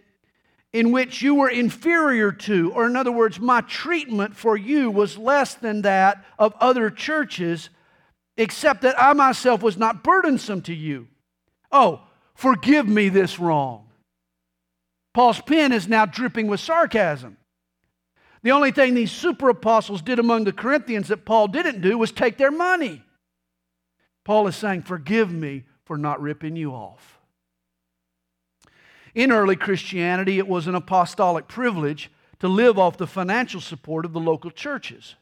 in 0.73 0.91
which 0.91 1.21
you 1.21 1.35
were 1.35 1.49
inferior 1.49 2.31
to, 2.31 2.71
or 2.73 2.87
in 2.87 2.95
other 2.95 3.11
words, 3.11 3.39
my 3.39 3.61
treatment 3.61 4.35
for 4.35 4.55
you 4.55 4.91
was 4.91 5.17
less 5.17 5.53
than 5.55 5.81
that 5.81 6.23
of 6.37 6.53
other 6.59 6.89
churches, 6.89 7.69
except 8.37 8.81
that 8.83 8.99
I 9.01 9.13
myself 9.13 9.61
was 9.61 9.77
not 9.77 10.03
burdensome 10.03 10.61
to 10.63 10.73
you. 10.73 11.07
Oh, 11.71 12.01
forgive 12.35 12.87
me 12.87 13.09
this 13.09 13.39
wrong. 13.39 13.87
Paul's 15.13 15.41
pen 15.41 15.71
is 15.71 15.87
now 15.87 16.05
dripping 16.05 16.47
with 16.47 16.59
sarcasm. 16.59 17.37
The 18.43 18.51
only 18.51 18.71
thing 18.71 18.93
these 18.93 19.11
super 19.11 19.49
apostles 19.49 20.03
did 20.03 20.19
among 20.19 20.43
the 20.43 20.53
Corinthians 20.53 21.07
that 21.07 21.25
Paul 21.25 21.47
didn't 21.47 21.81
do 21.81 21.97
was 21.97 22.11
take 22.11 22.37
their 22.37 22.51
money. 22.51 23.03
Paul 24.23 24.47
is 24.47 24.55
saying, 24.55 24.83
Forgive 24.83 25.31
me 25.31 25.63
for 25.85 25.97
not 25.97 26.21
ripping 26.21 26.55
you 26.55 26.71
off. 26.71 27.19
In 29.15 29.31
early 29.31 29.55
Christianity, 29.55 30.37
it 30.37 30.47
was 30.47 30.67
an 30.67 30.75
apostolic 30.75 31.47
privilege 31.47 32.11
to 32.39 32.47
live 32.47 32.77
off 32.77 32.97
the 32.97 33.07
financial 33.07 33.59
support 33.59 34.05
of 34.05 34.13
the 34.13 34.19
local 34.19 34.51
churches. 34.51 35.15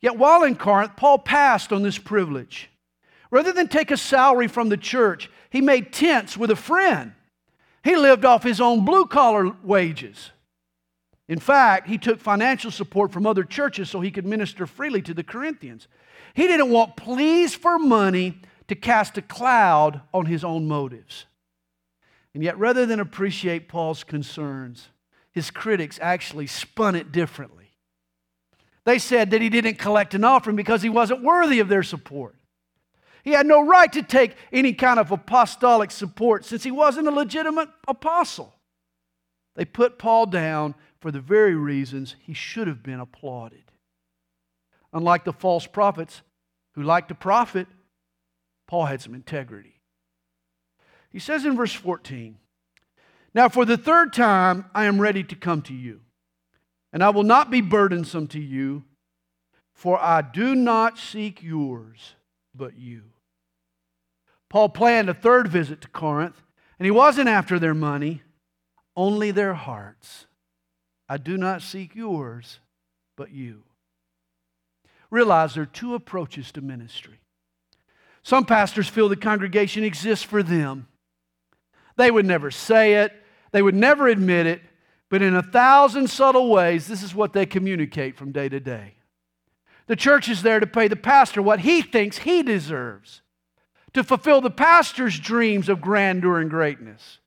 Yet 0.00 0.18
while 0.18 0.42
in 0.42 0.56
Corinth, 0.56 0.96
Paul 0.96 1.18
passed 1.18 1.72
on 1.72 1.82
this 1.82 1.98
privilege. 1.98 2.70
Rather 3.30 3.52
than 3.52 3.68
take 3.68 3.90
a 3.90 3.96
salary 3.96 4.48
from 4.48 4.68
the 4.68 4.76
church, 4.76 5.30
he 5.50 5.60
made 5.60 5.92
tents 5.92 6.36
with 6.36 6.50
a 6.50 6.56
friend. 6.56 7.12
He 7.82 7.96
lived 7.96 8.24
off 8.24 8.42
his 8.42 8.60
own 8.60 8.84
blue 8.84 9.06
collar 9.06 9.52
wages. 9.62 10.30
In 11.28 11.38
fact, 11.40 11.88
he 11.88 11.98
took 11.98 12.20
financial 12.20 12.70
support 12.70 13.12
from 13.12 13.26
other 13.26 13.42
churches 13.42 13.90
so 13.90 14.00
he 14.00 14.10
could 14.10 14.26
minister 14.26 14.66
freely 14.66 15.02
to 15.02 15.14
the 15.14 15.24
Corinthians. 15.24 15.88
He 16.34 16.46
didn't 16.46 16.70
want 16.70 16.96
pleas 16.96 17.54
for 17.54 17.78
money 17.78 18.40
to 18.68 18.74
cast 18.74 19.18
a 19.18 19.22
cloud 19.22 20.02
on 20.12 20.26
his 20.26 20.44
own 20.44 20.68
motives. 20.68 21.26
And 22.34 22.42
yet, 22.42 22.58
rather 22.58 22.86
than 22.86 23.00
appreciate 23.00 23.68
Paul's 23.68 24.04
concerns, 24.04 24.88
his 25.32 25.50
critics 25.50 25.98
actually 26.02 26.46
spun 26.46 26.94
it 26.94 27.10
differently. 27.10 27.65
They 28.86 29.00
said 29.00 29.32
that 29.32 29.42
he 29.42 29.50
didn't 29.50 29.78
collect 29.78 30.14
an 30.14 30.22
offering 30.22 30.54
because 30.54 30.80
he 30.80 30.88
wasn't 30.88 31.24
worthy 31.24 31.58
of 31.58 31.68
their 31.68 31.82
support. 31.82 32.36
He 33.24 33.32
had 33.32 33.44
no 33.44 33.66
right 33.66 33.92
to 33.92 34.02
take 34.02 34.36
any 34.52 34.72
kind 34.72 35.00
of 35.00 35.10
apostolic 35.10 35.90
support 35.90 36.44
since 36.44 36.62
he 36.62 36.70
wasn't 36.70 37.08
a 37.08 37.10
legitimate 37.10 37.68
apostle. 37.88 38.54
They 39.56 39.64
put 39.64 39.98
Paul 39.98 40.26
down 40.26 40.76
for 41.00 41.10
the 41.10 41.20
very 41.20 41.56
reasons 41.56 42.14
he 42.20 42.32
should 42.32 42.68
have 42.68 42.84
been 42.84 43.00
applauded. 43.00 43.64
Unlike 44.92 45.24
the 45.24 45.32
false 45.32 45.66
prophets 45.66 46.22
who 46.74 46.84
liked 46.84 47.08
to 47.08 47.16
profit, 47.16 47.66
Paul 48.68 48.86
had 48.86 49.02
some 49.02 49.16
integrity. 49.16 49.80
He 51.10 51.18
says 51.18 51.44
in 51.44 51.56
verse 51.56 51.72
14, 51.72 52.38
Now 53.34 53.48
for 53.48 53.64
the 53.64 53.76
third 53.76 54.12
time 54.12 54.66
I 54.72 54.84
am 54.84 55.00
ready 55.00 55.24
to 55.24 55.34
come 55.34 55.62
to 55.62 55.74
you, 55.74 56.02
and 56.96 57.04
I 57.04 57.10
will 57.10 57.24
not 57.24 57.50
be 57.50 57.60
burdensome 57.60 58.26
to 58.28 58.40
you, 58.40 58.82
for 59.74 60.02
I 60.02 60.22
do 60.22 60.54
not 60.54 60.96
seek 60.96 61.42
yours, 61.42 62.14
but 62.54 62.78
you. 62.78 63.02
Paul 64.48 64.70
planned 64.70 65.10
a 65.10 65.12
third 65.12 65.46
visit 65.46 65.82
to 65.82 65.88
Corinth, 65.88 66.40
and 66.78 66.86
he 66.86 66.90
wasn't 66.90 67.28
after 67.28 67.58
their 67.58 67.74
money, 67.74 68.22
only 68.96 69.30
their 69.30 69.52
hearts. 69.52 70.24
I 71.06 71.18
do 71.18 71.36
not 71.36 71.60
seek 71.60 71.94
yours, 71.94 72.60
but 73.14 73.30
you. 73.30 73.64
Realize 75.10 75.52
there 75.52 75.64
are 75.64 75.66
two 75.66 75.94
approaches 75.94 76.50
to 76.52 76.62
ministry. 76.62 77.20
Some 78.22 78.46
pastors 78.46 78.88
feel 78.88 79.10
the 79.10 79.16
congregation 79.16 79.84
exists 79.84 80.24
for 80.24 80.42
them 80.42 80.88
they 81.96 82.10
would 82.10 82.24
never 82.24 82.50
say 82.50 82.94
it, 82.94 83.12
they 83.52 83.60
would 83.60 83.74
never 83.74 84.08
admit 84.08 84.46
it, 84.46 84.62
but 85.08 85.22
in 85.22 85.36
a 85.36 85.42
thousand 85.42 86.08
subtle 86.08 86.50
ways, 86.50 86.86
this 86.86 87.02
is 87.02 87.14
what 87.14 87.32
they 87.32 87.46
communicate 87.46 88.16
from 88.16 88.32
day 88.32 88.48
to 88.48 88.60
day. 88.60 88.94
The 89.86 89.96
church 89.96 90.28
is 90.28 90.42
there 90.42 90.58
to 90.58 90.66
pay 90.66 90.88
the 90.88 90.96
pastor 90.96 91.40
what 91.40 91.60
he 91.60 91.80
thinks 91.82 92.18
he 92.18 92.42
deserves, 92.42 93.22
to 93.92 94.02
fulfill 94.02 94.40
the 94.40 94.50
pastor's 94.50 95.18
dreams 95.18 95.68
of 95.68 95.80
grandeur 95.80 96.40
and 96.40 96.50
greatness. 96.50 97.18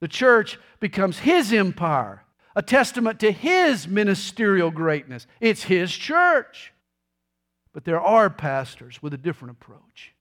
The 0.00 0.08
church 0.08 0.58
becomes 0.80 1.20
his 1.20 1.52
empire, 1.52 2.24
a 2.56 2.62
testament 2.62 3.20
to 3.20 3.30
his 3.30 3.88
ministerial 3.88 4.70
greatness. 4.70 5.26
It's 5.40 5.64
his 5.64 5.92
church. 5.92 6.72
But 7.72 7.84
there 7.84 8.00
are 8.00 8.30
pastors 8.30 9.02
with 9.02 9.14
a 9.14 9.18
different 9.18 9.52
approach. 9.52 10.12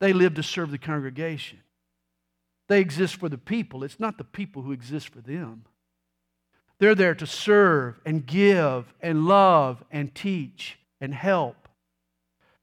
They 0.00 0.12
live 0.12 0.34
to 0.34 0.42
serve 0.42 0.70
the 0.70 0.78
congregation. 0.78 1.60
They 2.68 2.80
exist 2.80 3.16
for 3.16 3.28
the 3.28 3.38
people. 3.38 3.84
It's 3.84 4.00
not 4.00 4.18
the 4.18 4.24
people 4.24 4.62
who 4.62 4.72
exist 4.72 5.08
for 5.08 5.20
them. 5.20 5.64
They're 6.78 6.94
there 6.94 7.14
to 7.14 7.26
serve 7.26 8.00
and 8.04 8.26
give 8.26 8.92
and 9.00 9.26
love 9.26 9.84
and 9.90 10.14
teach 10.14 10.78
and 11.00 11.14
help. 11.14 11.68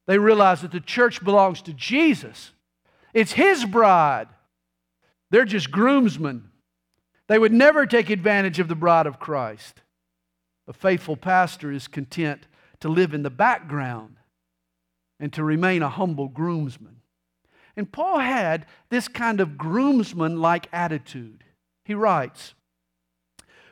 They 0.06 0.18
realize 0.18 0.62
that 0.62 0.72
the 0.72 0.80
church 0.80 1.22
belongs 1.24 1.62
to 1.62 1.72
Jesus, 1.72 2.52
it's 3.14 3.32
His 3.32 3.64
bride. 3.64 4.28
They're 5.30 5.44
just 5.44 5.70
groomsmen. 5.70 6.50
They 7.26 7.38
would 7.38 7.52
never 7.52 7.86
take 7.86 8.10
advantage 8.10 8.58
of 8.58 8.68
the 8.68 8.74
bride 8.74 9.06
of 9.06 9.18
Christ. 9.18 9.80
A 10.68 10.72
faithful 10.72 11.16
pastor 11.16 11.72
is 11.72 11.88
content 11.88 12.46
to 12.80 12.88
live 12.88 13.14
in 13.14 13.22
the 13.22 13.30
background 13.30 14.16
and 15.18 15.32
to 15.32 15.42
remain 15.42 15.82
a 15.82 15.88
humble 15.88 16.28
groomsman. 16.28 17.01
And 17.76 17.90
Paul 17.90 18.18
had 18.18 18.66
this 18.90 19.08
kind 19.08 19.40
of 19.40 19.56
groomsman 19.56 20.40
like 20.40 20.68
attitude. 20.72 21.44
He 21.84 21.94
writes, 21.94 22.54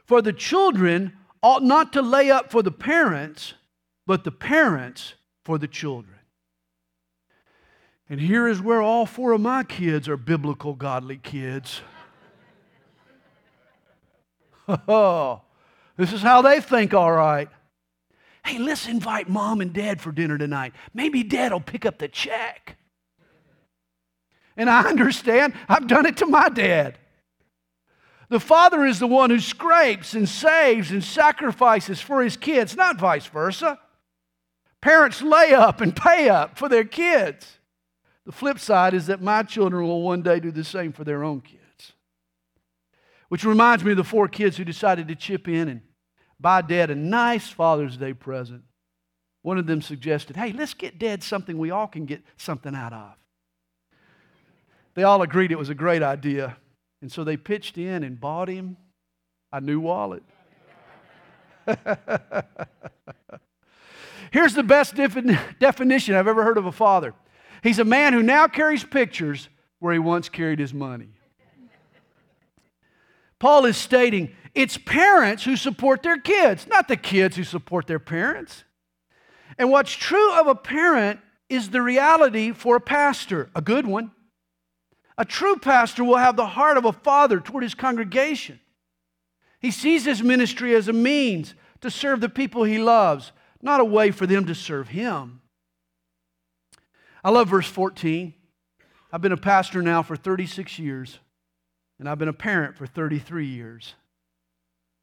For 0.05 0.23
the 0.23 0.33
children 0.33 1.17
ought 1.43 1.63
not 1.63 1.93
to 1.93 2.03
lay 2.03 2.31
up 2.31 2.51
for 2.51 2.63
the 2.63 2.71
parents, 2.71 3.55
but 4.07 4.25
the 4.25 4.33
parents 4.33 5.15
for 5.45 5.59
the 5.59 5.69
children. 5.69 6.17
And 8.09 8.21
here 8.21 8.49
is 8.49 8.61
where 8.61 8.83
all 8.83 9.07
four 9.07 9.33
of 9.33 9.41
my 9.41 9.63
kids 9.63 10.09
are 10.09 10.17
biblical, 10.17 10.75
godly 10.75 11.17
kids. 11.17 11.83
Oh, 14.87 15.43
this 15.97 16.13
is 16.13 16.23
how 16.23 16.43
they 16.43 16.61
think, 16.61 16.95
all 16.95 17.11
right. 17.11 17.49
Hey, 18.45 18.59
let's 18.59 18.87
invite 18.87 19.29
mom 19.29 19.61
and 19.61 19.73
dad 19.73 20.01
for 20.01 20.13
dinner 20.13 20.39
tonight. 20.39 20.75
Maybe 20.95 21.25
dad 21.25 21.53
will 21.53 21.61
pick 21.61 21.85
up 21.85 21.99
the 21.99 22.07
check. 22.07 22.77
And 24.61 24.69
I 24.69 24.83
understand, 24.83 25.55
I've 25.71 25.87
done 25.87 26.05
it 26.05 26.19
to 26.19 26.27
my 26.27 26.51
dad. 26.51 26.99
The 28.29 28.39
father 28.39 28.85
is 28.85 28.99
the 28.99 29.07
one 29.07 29.31
who 29.31 29.41
scrapes 29.41 30.13
and 30.13 30.29
saves 30.29 30.91
and 30.91 31.03
sacrifices 31.03 31.99
for 31.99 32.23
his 32.23 32.37
kids, 32.37 32.77
not 32.77 32.99
vice 32.99 33.25
versa. 33.25 33.79
Parents 34.83 35.23
lay 35.23 35.55
up 35.55 35.81
and 35.81 35.97
pay 35.97 36.29
up 36.29 36.59
for 36.59 36.69
their 36.69 36.85
kids. 36.85 37.57
The 38.27 38.33
flip 38.33 38.59
side 38.59 38.93
is 38.93 39.07
that 39.07 39.23
my 39.23 39.45
children 39.45 39.87
will 39.87 40.03
one 40.03 40.21
day 40.21 40.41
do 40.41 40.51
the 40.51 40.63
same 40.63 40.93
for 40.93 41.05
their 41.05 41.25
own 41.25 41.41
kids. 41.41 41.93
Which 43.31 43.45
reminds 43.45 43.83
me 43.83 43.93
of 43.93 43.97
the 43.97 44.05
four 44.05 44.29
kids 44.29 44.59
who 44.59 44.65
decided 44.67 45.09
to 45.09 45.15
chip 45.15 45.49
in 45.49 45.71
and 45.71 45.81
buy 46.39 46.61
Dad 46.61 46.91
a 46.91 46.95
nice 46.95 47.49
Father's 47.49 47.97
Day 47.97 48.13
present. 48.13 48.65
One 49.41 49.57
of 49.57 49.67
them 49.67 49.81
suggested, 49.81 50.37
hey, 50.37 50.53
let's 50.53 50.75
get 50.75 50.99
Dad 50.99 51.23
something 51.23 51.57
we 51.57 51.71
all 51.71 51.87
can 51.87 52.05
get 52.05 52.23
something 52.37 52.75
out 52.75 52.93
of. 52.93 53.15
They 54.95 55.03
all 55.03 55.23
agreed 55.23 55.53
it 55.53 55.59
was 55.59 55.69
a 55.69 55.75
great 55.75 56.03
idea. 56.03 56.57
And 57.03 57.11
so 57.11 57.25
they 57.25 57.37
pitched 57.37 57.79
in 57.79 58.03
and 58.03 58.21
bought 58.21 58.49
him 58.49 58.77
a 59.53 59.61
new 59.61 59.81
wallet. 59.81 60.23
Here's 64.31 64.55
the 64.55 64.63
best 64.63 64.95
definition 64.95 66.15
I've 66.15 66.29
ever 66.29 66.45
heard 66.45 66.59
of 66.59 66.67
a 66.67 66.73
father 66.73 67.15
he's 67.63 67.79
a 67.79 67.85
man 67.85 68.13
who 68.13 68.23
now 68.23 68.47
carries 68.47 68.85
pictures 68.85 69.49
where 69.81 69.93
he 69.93 69.99
once 69.99 70.29
carried 70.29 70.59
his 70.59 70.73
money. 70.73 71.09
Paul 73.39 73.65
is 73.65 73.77
stating 73.77 74.35
it's 74.55 74.77
parents 74.77 75.45
who 75.45 75.57
support 75.57 76.03
their 76.03 76.19
kids, 76.19 76.67
not 76.67 76.89
the 76.89 76.97
kids 76.97 77.37
who 77.37 77.45
support 77.45 77.87
their 77.87 77.99
parents. 77.99 78.65
And 79.59 79.71
what's 79.71 79.93
true 79.93 80.39
of 80.39 80.47
a 80.47 80.55
parent 80.55 81.21
is 81.49 81.71
the 81.71 81.83
reality 81.83 82.53
for 82.53 82.77
a 82.77 82.81
pastor, 82.81 83.51
a 83.55 83.61
good 83.61 83.87
one. 83.87 84.13
A 85.21 85.25
true 85.27 85.57
pastor 85.57 86.03
will 86.03 86.17
have 86.17 86.37
the 86.37 86.47
heart 86.47 86.79
of 86.79 86.87
a 86.87 86.95
father 86.95 87.41
toward 87.41 87.63
his 87.63 87.75
congregation. 87.75 88.59
He 89.61 89.71
sees 89.71 90.07
his 90.07 90.23
ministry 90.23 90.75
as 90.75 90.89
a 90.89 90.95
means 90.95 91.55
to 91.83 91.91
serve 91.91 92.23
the 92.23 92.31
people 92.31 92.65
he 92.65 92.79
loves, 92.79 93.33
not 93.61 93.81
a 93.81 93.85
way 93.85 94.13
for 94.13 94.27
them 94.27 94.47
to 94.47 94.55
serve 94.55 94.89
him. 94.89 95.43
I 97.23 97.29
love 97.29 97.49
verse 97.49 97.67
14. 97.67 98.33
I've 99.13 99.21
been 99.21 99.31
a 99.33 99.37
pastor 99.37 99.83
now 99.83 100.03
for 100.03 100.17
36 100.17 100.79
years. 100.79 101.19
And 101.99 102.09
I've 102.09 102.19
been 102.19 102.29
a 102.29 102.33
parent 102.33 102.79
for 102.79 102.87
33 102.87 103.45
years. 103.45 103.97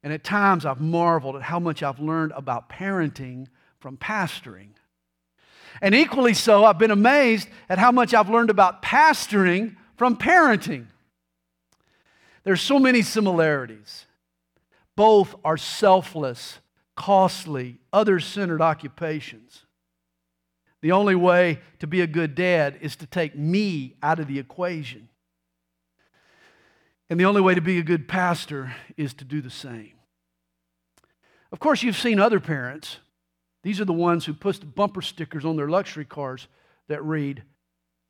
And 0.02 0.12
at 0.12 0.24
times 0.24 0.66
I've 0.66 0.82
marveled 0.82 1.36
at 1.36 1.44
how 1.44 1.60
much 1.60 1.84
I've 1.84 2.00
learned 2.00 2.32
about 2.36 2.70
parenting 2.70 3.50
from 3.80 3.98
pastoring. 3.98 4.70
And 5.80 5.94
equally 5.94 6.34
so, 6.34 6.66
I've 6.66 6.80
been 6.80 6.90
amazed 6.90 7.50
at 7.70 7.78
how 7.78 7.92
much 7.92 8.16
I've 8.16 8.32
learned 8.32 8.50
about 8.50 8.82
pastoring 8.82 9.76
from 9.98 10.16
parenting. 10.16 10.86
There's 12.44 12.62
so 12.62 12.80
many 12.80 13.02
similarities. 13.02 14.06
Both 14.96 15.36
are 15.44 15.58
selfless, 15.58 16.60
costly, 16.96 17.80
other 17.92 18.20
centered 18.20 18.62
occupations. 18.62 19.66
The 20.82 20.92
only 20.92 21.16
way 21.16 21.60
to 21.80 21.88
be 21.88 22.02
a 22.02 22.08
good 22.08 22.36
dad 22.36 22.78
is 22.82 22.96
to 22.98 23.08
take 23.08 23.36
me 23.36 23.96
out 24.02 24.20
of 24.20 24.28
the 24.28 24.40
equation. 24.40 25.10
And 27.10 27.20
the 27.20 27.26
only 27.26 27.42
way 27.42 27.56
to 27.56 27.62
be 27.62 27.80
a 27.80 27.84
good 27.84 28.08
pastor 28.08 28.76
is 28.96 29.14
to 29.16 29.26
do 29.26 29.42
the 29.42 29.50
same. 29.50 29.94
Of 31.52 31.60
course, 31.60 31.84
you've 31.84 31.98
seen 31.98 32.20
other 32.20 32.40
parents. 32.40 32.98
These 33.64 33.82
are 33.82 33.86
the 33.86 33.94
ones 33.94 34.26
who 34.26 34.34
put 34.34 34.76
bumper 34.76 35.02
stickers 35.02 35.46
on 35.46 35.56
their 35.56 35.70
luxury 35.70 36.06
cars 36.06 36.48
that 36.88 37.04
read, 37.04 37.44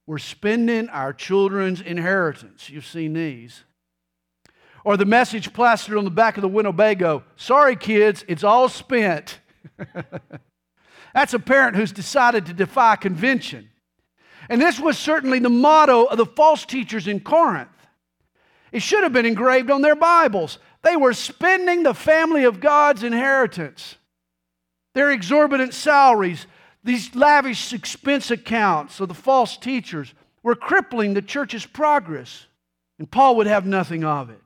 We're 0.07 0.17
spending 0.17 0.87
our 0.89 1.11
children's 1.11 1.81
inheritance. 1.81 2.69
You've 2.69 2.85
seen 2.85 3.13
these. 3.13 3.63
Or 4.85 4.95
the 4.95 5.05
message 5.05 5.51
plastered 5.51 5.97
on 5.97 6.05
the 6.05 6.09
back 6.09 6.37
of 6.37 6.41
the 6.41 6.47
Winnebago 6.47 7.23
Sorry, 7.35 7.75
kids, 7.75 8.23
it's 8.29 8.43
all 8.43 8.69
spent. 8.69 9.41
That's 11.13 11.33
a 11.33 11.39
parent 11.39 11.75
who's 11.75 11.91
decided 11.91 12.45
to 12.45 12.53
defy 12.53 12.95
convention. 12.95 13.69
And 14.49 14.61
this 14.61 14.79
was 14.79 14.97
certainly 14.97 15.39
the 15.39 15.49
motto 15.49 16.05
of 16.05 16.17
the 16.17 16.25
false 16.25 16.65
teachers 16.65 17.07
in 17.07 17.19
Corinth. 17.19 17.67
It 18.71 18.81
should 18.81 19.03
have 19.03 19.13
been 19.13 19.25
engraved 19.25 19.69
on 19.69 19.81
their 19.81 19.95
Bibles. 19.95 20.59
They 20.83 20.95
were 20.95 21.13
spending 21.13 21.83
the 21.83 21.93
family 21.93 22.45
of 22.45 22.61
God's 22.61 23.03
inheritance. 23.03 23.95
Their 24.93 25.11
exorbitant 25.11 25.73
salaries, 25.73 26.47
these 26.87 27.13
lavish 27.15 27.73
expense 27.73 28.31
accounts 28.31 28.99
of 28.99 29.09
the 29.09 29.13
false 29.13 29.57
teachers, 29.57 30.13
were 30.41 30.55
crippling 30.55 31.13
the 31.13 31.21
church's 31.21 31.65
progress. 31.65 32.45
And 32.97 33.11
Paul 33.11 33.35
would 33.35 33.47
have 33.47 33.65
nothing 33.65 34.05
of 34.05 34.29
it. 34.29 34.41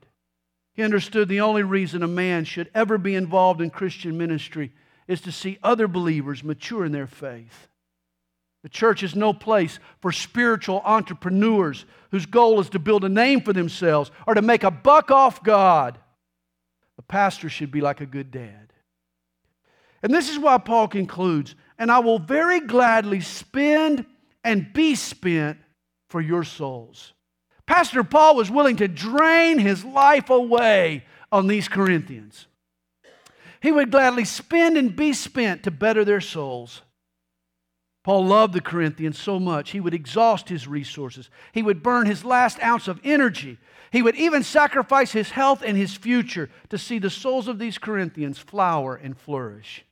He 0.74 0.82
understood 0.82 1.28
the 1.28 1.40
only 1.40 1.62
reason 1.62 2.02
a 2.02 2.08
man 2.08 2.44
should 2.44 2.68
ever 2.74 2.98
be 2.98 3.14
involved 3.14 3.60
in 3.60 3.70
Christian 3.70 4.18
ministry 4.18 4.72
is 5.06 5.20
to 5.20 5.30
see 5.30 5.58
other 5.62 5.86
believers 5.86 6.42
mature 6.42 6.84
in 6.84 6.90
their 6.90 7.06
faith. 7.06 7.68
The 8.64 8.68
church 8.68 9.04
is 9.04 9.14
no 9.14 9.32
place 9.32 9.78
for 10.00 10.10
spiritual 10.10 10.82
entrepreneurs 10.84 11.84
whose 12.10 12.26
goal 12.26 12.58
is 12.58 12.70
to 12.70 12.78
build 12.78 13.04
a 13.04 13.08
name 13.08 13.40
for 13.40 13.52
themselves 13.52 14.10
or 14.26 14.34
to 14.34 14.42
make 14.42 14.64
a 14.64 14.70
buck 14.70 15.12
off 15.12 15.44
God. 15.44 15.98
The 16.96 17.02
pastor 17.02 17.48
should 17.48 17.70
be 17.70 17.80
like 17.80 18.00
a 18.00 18.06
good 18.06 18.32
dad. 18.32 18.72
And 20.02 20.12
this 20.12 20.28
is 20.28 20.38
why 20.38 20.58
Paul 20.58 20.88
concludes, 20.88 21.54
and 21.82 21.90
I 21.90 21.98
will 21.98 22.20
very 22.20 22.60
gladly 22.60 23.20
spend 23.20 24.06
and 24.44 24.72
be 24.72 24.94
spent 24.94 25.58
for 26.10 26.20
your 26.20 26.44
souls. 26.44 27.12
Pastor 27.66 28.04
Paul 28.04 28.36
was 28.36 28.52
willing 28.52 28.76
to 28.76 28.86
drain 28.86 29.58
his 29.58 29.84
life 29.84 30.30
away 30.30 31.04
on 31.32 31.48
these 31.48 31.66
Corinthians. 31.66 32.46
He 33.60 33.72
would 33.72 33.90
gladly 33.90 34.24
spend 34.24 34.76
and 34.76 34.94
be 34.94 35.12
spent 35.12 35.64
to 35.64 35.72
better 35.72 36.04
their 36.04 36.20
souls. 36.20 36.82
Paul 38.04 38.26
loved 38.26 38.54
the 38.54 38.60
Corinthians 38.60 39.18
so 39.18 39.40
much, 39.40 39.72
he 39.72 39.80
would 39.80 39.92
exhaust 39.92 40.48
his 40.48 40.68
resources. 40.68 41.30
He 41.50 41.64
would 41.64 41.82
burn 41.82 42.06
his 42.06 42.24
last 42.24 42.62
ounce 42.62 42.86
of 42.86 43.00
energy. 43.02 43.58
He 43.90 44.02
would 44.02 44.14
even 44.14 44.44
sacrifice 44.44 45.10
his 45.10 45.32
health 45.32 45.64
and 45.66 45.76
his 45.76 45.96
future 45.96 46.48
to 46.68 46.78
see 46.78 47.00
the 47.00 47.10
souls 47.10 47.48
of 47.48 47.58
these 47.58 47.76
Corinthians 47.76 48.38
flower 48.38 48.94
and 48.94 49.18
flourish. 49.18 49.84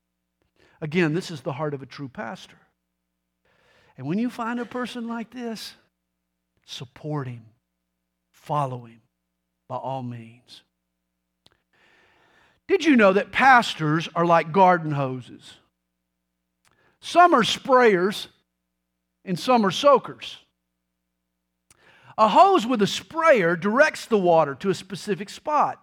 Again, 0.81 1.15
this 1.15 1.31
is 1.31 1.43
the 1.43 1.53
heart 1.53 1.75
of 1.75 1.83
a 1.83 1.87
true 1.87 2.09
pastor. 2.09 2.57
And 3.97 4.07
when 4.07 4.19
you 4.19 4.31
find 4.31 4.59
a 4.59 4.65
person 4.65 5.09
like 5.09 5.31
this, 5.31 5.75
support 6.65 7.27
him, 7.29 7.45
follow 8.33 8.85
him 8.85 9.03
by 9.69 9.77
all 9.77 10.03
means. 10.03 10.63
Did 12.67 12.85
you 12.85 12.97
know 12.97 13.13
that 13.13 13.33
pastors 13.33 14.09
are 14.15 14.25
like 14.25 14.53
garden 14.53 14.93
hoses? 14.93 15.55
Some 17.01 17.35
are 17.35 17.43
sprayers 17.43 18.29
and 19.25 19.39
some 19.39 19.67
are 19.67 19.71
soakers. 19.71 20.39
A 22.17 22.29
hose 22.29 22.67
with 22.67 22.81
a 22.83 22.87
sprayer 22.87 23.57
directs 23.57 24.07
the 24.07 24.19
water 24.19 24.55
to 24.57 24.71
a 24.71 24.75
specific 24.75 25.31
spot. 25.31 25.83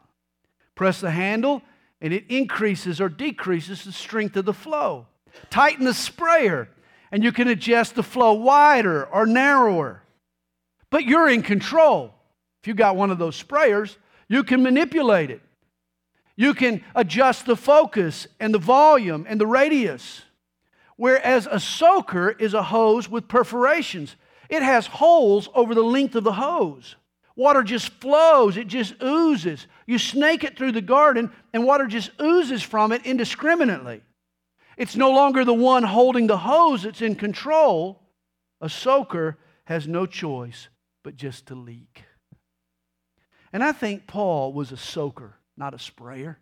Press 0.76 1.02
the 1.02 1.12
handle 1.12 1.62
and 2.02 2.14
it 2.14 2.26
increases 2.30 3.02
or 3.02 3.10
decreases 3.10 3.84
the 3.84 3.92
strength 3.92 4.36
of 4.38 4.46
the 4.46 4.54
flow. 4.54 5.08
Tighten 5.50 5.86
the 5.86 5.94
sprayer 5.94 6.70
and 7.12 7.24
you 7.24 7.32
can 7.32 7.48
adjust 7.48 7.96
the 7.96 8.04
flow 8.04 8.34
wider 8.34 9.06
or 9.06 9.26
narrower. 9.26 10.02
But 10.90 11.06
you're 11.06 11.30
in 11.30 11.42
control. 11.42 12.14
If 12.62 12.68
you 12.68 12.74
got 12.74 12.96
one 12.96 13.12
of 13.12 13.18
those 13.18 13.42
sprayers, 13.42 13.96
you 14.28 14.44
can 14.44 14.64
manipulate 14.64 15.32
it. 15.32 15.42
You 16.36 16.54
can 16.54 16.84
adjust 16.94 17.46
the 17.46 17.56
focus 17.56 18.28
and 18.40 18.54
the 18.54 18.60
volume 18.60 19.26
and 19.28 19.40
the 19.40 19.48
radius. 19.48 20.22
Whereas 20.96 21.48
a 21.50 21.60
soaker 21.60 22.30
is 22.30 22.54
a 22.54 22.64
hose 22.64 23.10
with 23.10 23.28
perforations, 23.28 24.16
it 24.50 24.62
has 24.62 24.88
holes 24.88 25.50
over 25.54 25.76
the 25.76 25.84
length 25.84 26.16
of 26.16 26.24
the 26.24 26.34
hose. 26.34 26.96
Water 27.36 27.64
just 27.64 27.90
flows, 27.90 28.58
it 28.58 28.68
just 28.68 28.96
oozes. 29.04 29.68
You 29.88 29.98
snake 29.98 30.44
it 30.44 30.58
through 30.58 30.74
the 30.74 30.82
garden, 30.82 31.32
and 31.54 31.66
water 31.66 31.88
just 31.88 32.12
oozes 32.22 32.62
from 32.62 32.92
it 32.92 33.06
indiscriminately. 33.06 34.02
It's 34.78 34.96
no 34.96 35.10
longer 35.10 35.44
the 35.44 35.54
one 35.54 35.84
holding 35.84 36.28
the 36.28 36.38
hose 36.38 36.84
that's 36.84 37.02
in 37.02 37.16
control. 37.16 38.04
A 38.62 38.70
soaker 38.70 39.40
has 39.66 39.88
no 39.88 40.06
choice 40.06 40.68
but 41.04 41.16
just 41.16 41.48
to 41.48 41.56
leak. 41.56 42.04
And 43.52 43.64
I 43.64 43.72
think 43.72 44.06
Paul 44.06 44.54
was 44.54 44.72
a 44.72 44.78
soaker, 44.78 45.40
not 45.56 45.74
a 45.74 45.80
sprayer. 45.80 46.38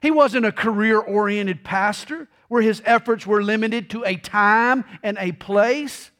He 0.00 0.12
wasn't 0.12 0.46
a 0.46 0.52
career 0.52 1.00
oriented 1.00 1.64
pastor 1.64 2.28
where 2.48 2.62
his 2.62 2.82
efforts 2.84 3.26
were 3.26 3.42
limited 3.42 3.90
to 3.90 4.04
a 4.04 4.16
time 4.16 4.84
and 5.02 5.16
a 5.18 5.32
place. 5.32 6.11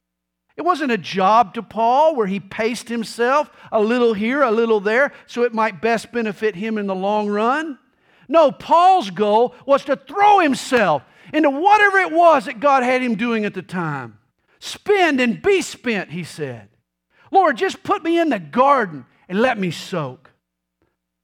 It 0.57 0.62
wasn't 0.62 0.93
a 0.93 0.99
job 0.99 1.55
to 1.55 1.62
Paul 1.62 2.15
where 2.15 2.27
he 2.27 2.41
paced 2.41 2.88
himself 2.88 3.51
a 3.71 3.81
little 3.81 4.15
here, 4.15 4.43
a 4.43 4.51
little 4.51 4.81
there, 4.81 5.12
so 5.27 5.45
it 5.45 5.55
might 5.55 5.81
best 5.81 6.12
benefit 6.12 6.55
him 6.55 6.77
in 6.77 6.87
the 6.87 6.95
long 6.95 7.29
run. 7.29 7.79
No, 8.29 8.53
Paul's 8.53 9.11
goal 9.11 9.55
was 9.67 9.85
to 9.87 9.97
throw 9.97 10.41
himself 10.41 11.03
into 11.33 11.51
whatever 11.51 11.99
it 11.99 12.12
was 12.12 12.45
that 12.45 12.61
God 12.61 12.83
had 12.83 13.03
him 13.03 13.15
doing 13.15 13.45
at 13.45 13.55
the 13.55 13.62
time. 13.62 14.19
Spend 14.59 15.21
and 15.21 15.43
be 15.43 15.62
spent, 15.62 16.11
he 16.11 16.23
said. 16.25 16.69
Lord, 17.31 17.57
just 17.57 17.83
put 17.83 18.05
me 18.05 18.19
in 18.19 18.29
the 18.29 18.38
garden 18.38 19.07
and 19.29 19.41
let 19.41 19.59
me 19.59 19.71
soak. 19.71 20.31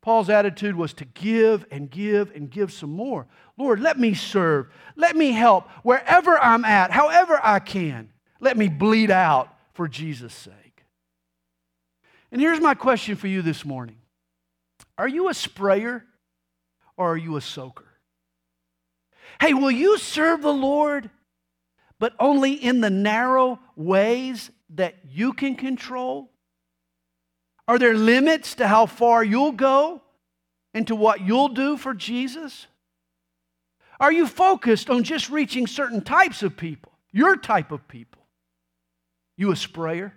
Paul's 0.01 0.31
attitude 0.31 0.75
was 0.75 0.95
to 0.95 1.05
give 1.05 1.67
and 1.71 1.91
give 1.91 2.35
and 2.35 2.51
give 2.51 2.73
some 2.73 2.91
more. 2.91 3.27
Lord, 3.59 3.81
let 3.81 3.99
me 3.99 4.15
serve. 4.15 4.69
Let 4.97 5.17
me 5.17 5.33
help 5.33 5.69
wherever 5.83 6.39
I'm 6.39 6.65
at, 6.65 6.91
however 6.91 7.39
I 7.43 7.59
can. 7.59 8.11
Let 8.41 8.57
me 8.57 8.69
bleed 8.69 9.11
out 9.11 9.55
for 9.75 9.89
Jesus' 9.89 10.35
sake. 10.35 10.85
And 12.31 12.41
here's 12.41 12.61
my 12.61 12.75
question 12.75 13.17
for 13.17 13.27
you 13.27 13.43
this 13.43 13.65
morning 13.65 13.97
Are 14.97 15.09
you 15.09 15.29
a 15.29 15.35
sprayer 15.35 16.05
or 16.97 17.13
are 17.13 17.17
you 17.17 17.37
a 17.37 17.41
soaker? 17.41 17.85
Hey, 19.41 19.55
will 19.55 19.71
you 19.71 19.99
serve 19.99 20.43
the 20.43 20.53
Lord, 20.53 21.11
but 21.99 22.15
only 22.19 22.53
in 22.53 22.81
the 22.81 22.91
narrow 22.91 23.61
ways 23.77 24.51
that 24.71 24.97
you 25.09 25.33
can 25.33 25.55
control? 25.55 26.31
Are 27.67 27.79
there 27.79 27.95
limits 27.95 28.55
to 28.57 28.67
how 28.67 28.87
far 28.87 29.23
you'll 29.23 29.53
go 29.53 30.03
and 30.75 30.87
to 30.87 30.97
what 30.97 31.21
you'll 31.21 31.49
do 31.49 31.77
for 31.77 31.95
Jesus? 31.95 32.67
Are 34.01 34.13
you 34.13 34.27
focused 34.27 34.89
on 34.91 35.03
just 35.03 35.29
reaching 35.29 35.67
certain 35.67 36.01
types 36.01 36.43
of 36.43 36.57
people, 36.57 36.93
your 37.13 37.37
type 37.37 37.71
of 37.71 37.87
people? 37.87 38.18
You 39.39 39.53
a 39.53 39.57
sprayer? 39.57 40.13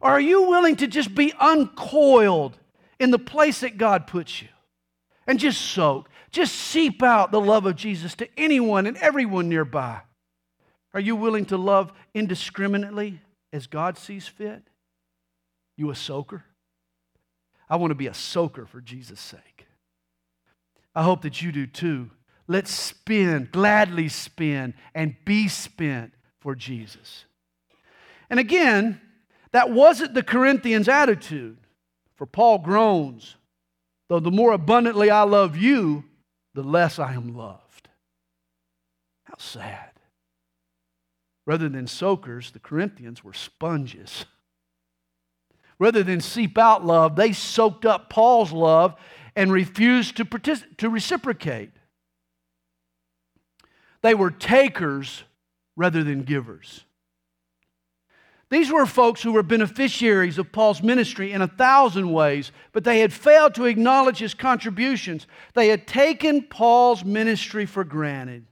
Or 0.00 0.10
are 0.10 0.20
you 0.20 0.42
willing 0.42 0.76
to 0.76 0.86
just 0.86 1.14
be 1.14 1.32
uncoiled 1.40 2.56
in 3.00 3.10
the 3.10 3.18
place 3.18 3.60
that 3.60 3.78
God 3.78 4.06
puts 4.06 4.42
you 4.42 4.48
and 5.26 5.40
just 5.40 5.60
soak, 5.60 6.08
just 6.30 6.54
seep 6.54 7.02
out 7.02 7.32
the 7.32 7.40
love 7.40 7.66
of 7.66 7.74
Jesus 7.74 8.14
to 8.16 8.28
anyone 8.36 8.86
and 8.86 8.96
everyone 8.98 9.48
nearby? 9.48 10.02
Are 10.94 11.00
you 11.00 11.16
willing 11.16 11.46
to 11.46 11.56
love 11.56 11.92
indiscriminately 12.14 13.20
as 13.52 13.66
God 13.66 13.98
sees 13.98 14.28
fit? 14.28 14.62
You 15.76 15.90
a 15.90 15.94
soaker? 15.94 16.44
I 17.68 17.76
want 17.76 17.90
to 17.90 17.96
be 17.96 18.06
a 18.06 18.14
soaker 18.14 18.66
for 18.66 18.80
Jesus' 18.80 19.20
sake. 19.20 19.66
I 20.94 21.02
hope 21.02 21.22
that 21.22 21.42
you 21.42 21.50
do 21.50 21.66
too. 21.66 22.10
Let's 22.46 22.70
spend, 22.70 23.50
gladly 23.50 24.08
spend, 24.08 24.74
and 24.94 25.16
be 25.24 25.48
spent 25.48 26.12
for 26.40 26.54
Jesus. 26.54 27.24
And 28.28 28.40
again, 28.40 29.00
that 29.52 29.70
wasn't 29.70 30.14
the 30.14 30.22
Corinthians' 30.22 30.88
attitude. 30.88 31.58
For 32.16 32.26
Paul 32.26 32.58
groans, 32.58 33.36
though 34.08 34.20
the 34.20 34.30
more 34.30 34.52
abundantly 34.52 35.10
I 35.10 35.22
love 35.22 35.56
you, 35.56 36.04
the 36.54 36.62
less 36.62 36.98
I 36.98 37.12
am 37.12 37.36
loved. 37.36 37.88
How 39.24 39.36
sad. 39.36 39.90
Rather 41.46 41.68
than 41.68 41.86
soakers, 41.86 42.52
the 42.52 42.58
Corinthians 42.58 43.22
were 43.22 43.34
sponges. 43.34 44.24
Rather 45.78 46.02
than 46.02 46.22
seep 46.22 46.56
out 46.56 46.86
love, 46.86 47.16
they 47.16 47.32
soaked 47.32 47.84
up 47.84 48.08
Paul's 48.08 48.50
love 48.50 48.96
and 49.36 49.52
refused 49.52 50.16
to, 50.16 50.24
partic- 50.24 50.78
to 50.78 50.88
reciprocate. 50.88 51.70
They 54.00 54.14
were 54.14 54.30
takers 54.30 55.24
rather 55.76 56.02
than 56.02 56.22
givers. 56.22 56.85
These 58.48 58.70
were 58.70 58.86
folks 58.86 59.22
who 59.22 59.32
were 59.32 59.42
beneficiaries 59.42 60.38
of 60.38 60.52
Paul's 60.52 60.82
ministry 60.82 61.32
in 61.32 61.42
a 61.42 61.48
thousand 61.48 62.12
ways, 62.12 62.52
but 62.72 62.84
they 62.84 63.00
had 63.00 63.12
failed 63.12 63.54
to 63.56 63.64
acknowledge 63.64 64.18
his 64.18 64.34
contributions. 64.34 65.26
They 65.54 65.68
had 65.68 65.86
taken 65.86 66.42
Paul's 66.42 67.04
ministry 67.04 67.66
for 67.66 67.82
granted. 67.82 68.46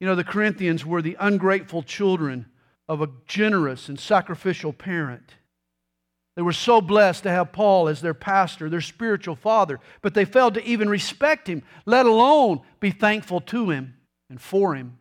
You 0.00 0.06
know, 0.06 0.14
the 0.14 0.24
Corinthians 0.24 0.84
were 0.84 1.00
the 1.00 1.16
ungrateful 1.18 1.82
children 1.82 2.46
of 2.88 3.00
a 3.00 3.08
generous 3.26 3.88
and 3.88 3.98
sacrificial 3.98 4.74
parent. 4.74 5.34
They 6.36 6.42
were 6.42 6.52
so 6.52 6.82
blessed 6.82 7.22
to 7.22 7.30
have 7.30 7.52
Paul 7.52 7.88
as 7.88 8.02
their 8.02 8.12
pastor, 8.12 8.68
their 8.68 8.82
spiritual 8.82 9.36
father, 9.36 9.80
but 10.02 10.12
they 10.12 10.26
failed 10.26 10.52
to 10.54 10.64
even 10.64 10.90
respect 10.90 11.48
him, 11.48 11.62
let 11.86 12.04
alone 12.04 12.60
be 12.78 12.90
thankful 12.90 13.40
to 13.40 13.70
him 13.70 13.94
and 14.28 14.38
for 14.38 14.74
him. 14.74 14.98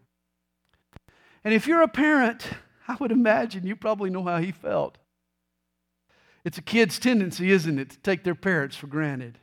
And 1.43 1.53
if 1.53 1.67
you're 1.67 1.81
a 1.81 1.89
parent, 1.89 2.47
I 2.87 2.95
would 2.95 3.11
imagine 3.11 3.65
you 3.65 3.75
probably 3.75 4.09
know 4.09 4.23
how 4.23 4.37
he 4.37 4.51
felt. 4.51 4.97
It's 6.43 6.57
a 6.57 6.61
kid's 6.61 6.99
tendency, 6.99 7.51
isn't 7.51 7.79
it, 7.79 7.89
to 7.89 7.99
take 7.99 8.23
their 8.23 8.35
parents 8.35 8.75
for 8.75 8.87
granted. 8.87 9.39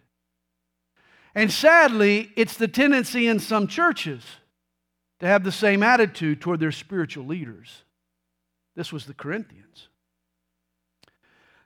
And 1.35 1.51
sadly, 1.51 2.31
it's 2.37 2.57
the 2.57 2.69
tendency 2.69 3.27
in 3.27 3.41
some 3.41 3.67
churches 3.67 4.23
to 5.19 5.27
have 5.27 5.45
the 5.45 5.53
same 5.53 5.83
attitude 5.83 6.41
toward 6.41 6.61
their 6.61 6.73
spiritual 6.73 7.27
leaders. 7.27 7.83
This 8.77 8.93
was 8.93 9.07
the 9.07 9.15
Corinthians. 9.15 9.89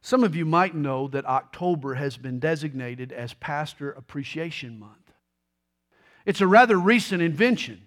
Some 0.00 0.24
of 0.24 0.36
you 0.36 0.46
might 0.46 0.74
know 0.74 1.08
that 1.08 1.26
October 1.26 1.94
has 1.94 2.16
been 2.16 2.38
designated 2.38 3.12
as 3.12 3.34
Pastor 3.34 3.90
Appreciation 3.90 4.78
Month. 4.78 5.12
It's 6.24 6.40
a 6.40 6.46
rather 6.46 6.78
recent 6.78 7.22
invention. 7.22 7.82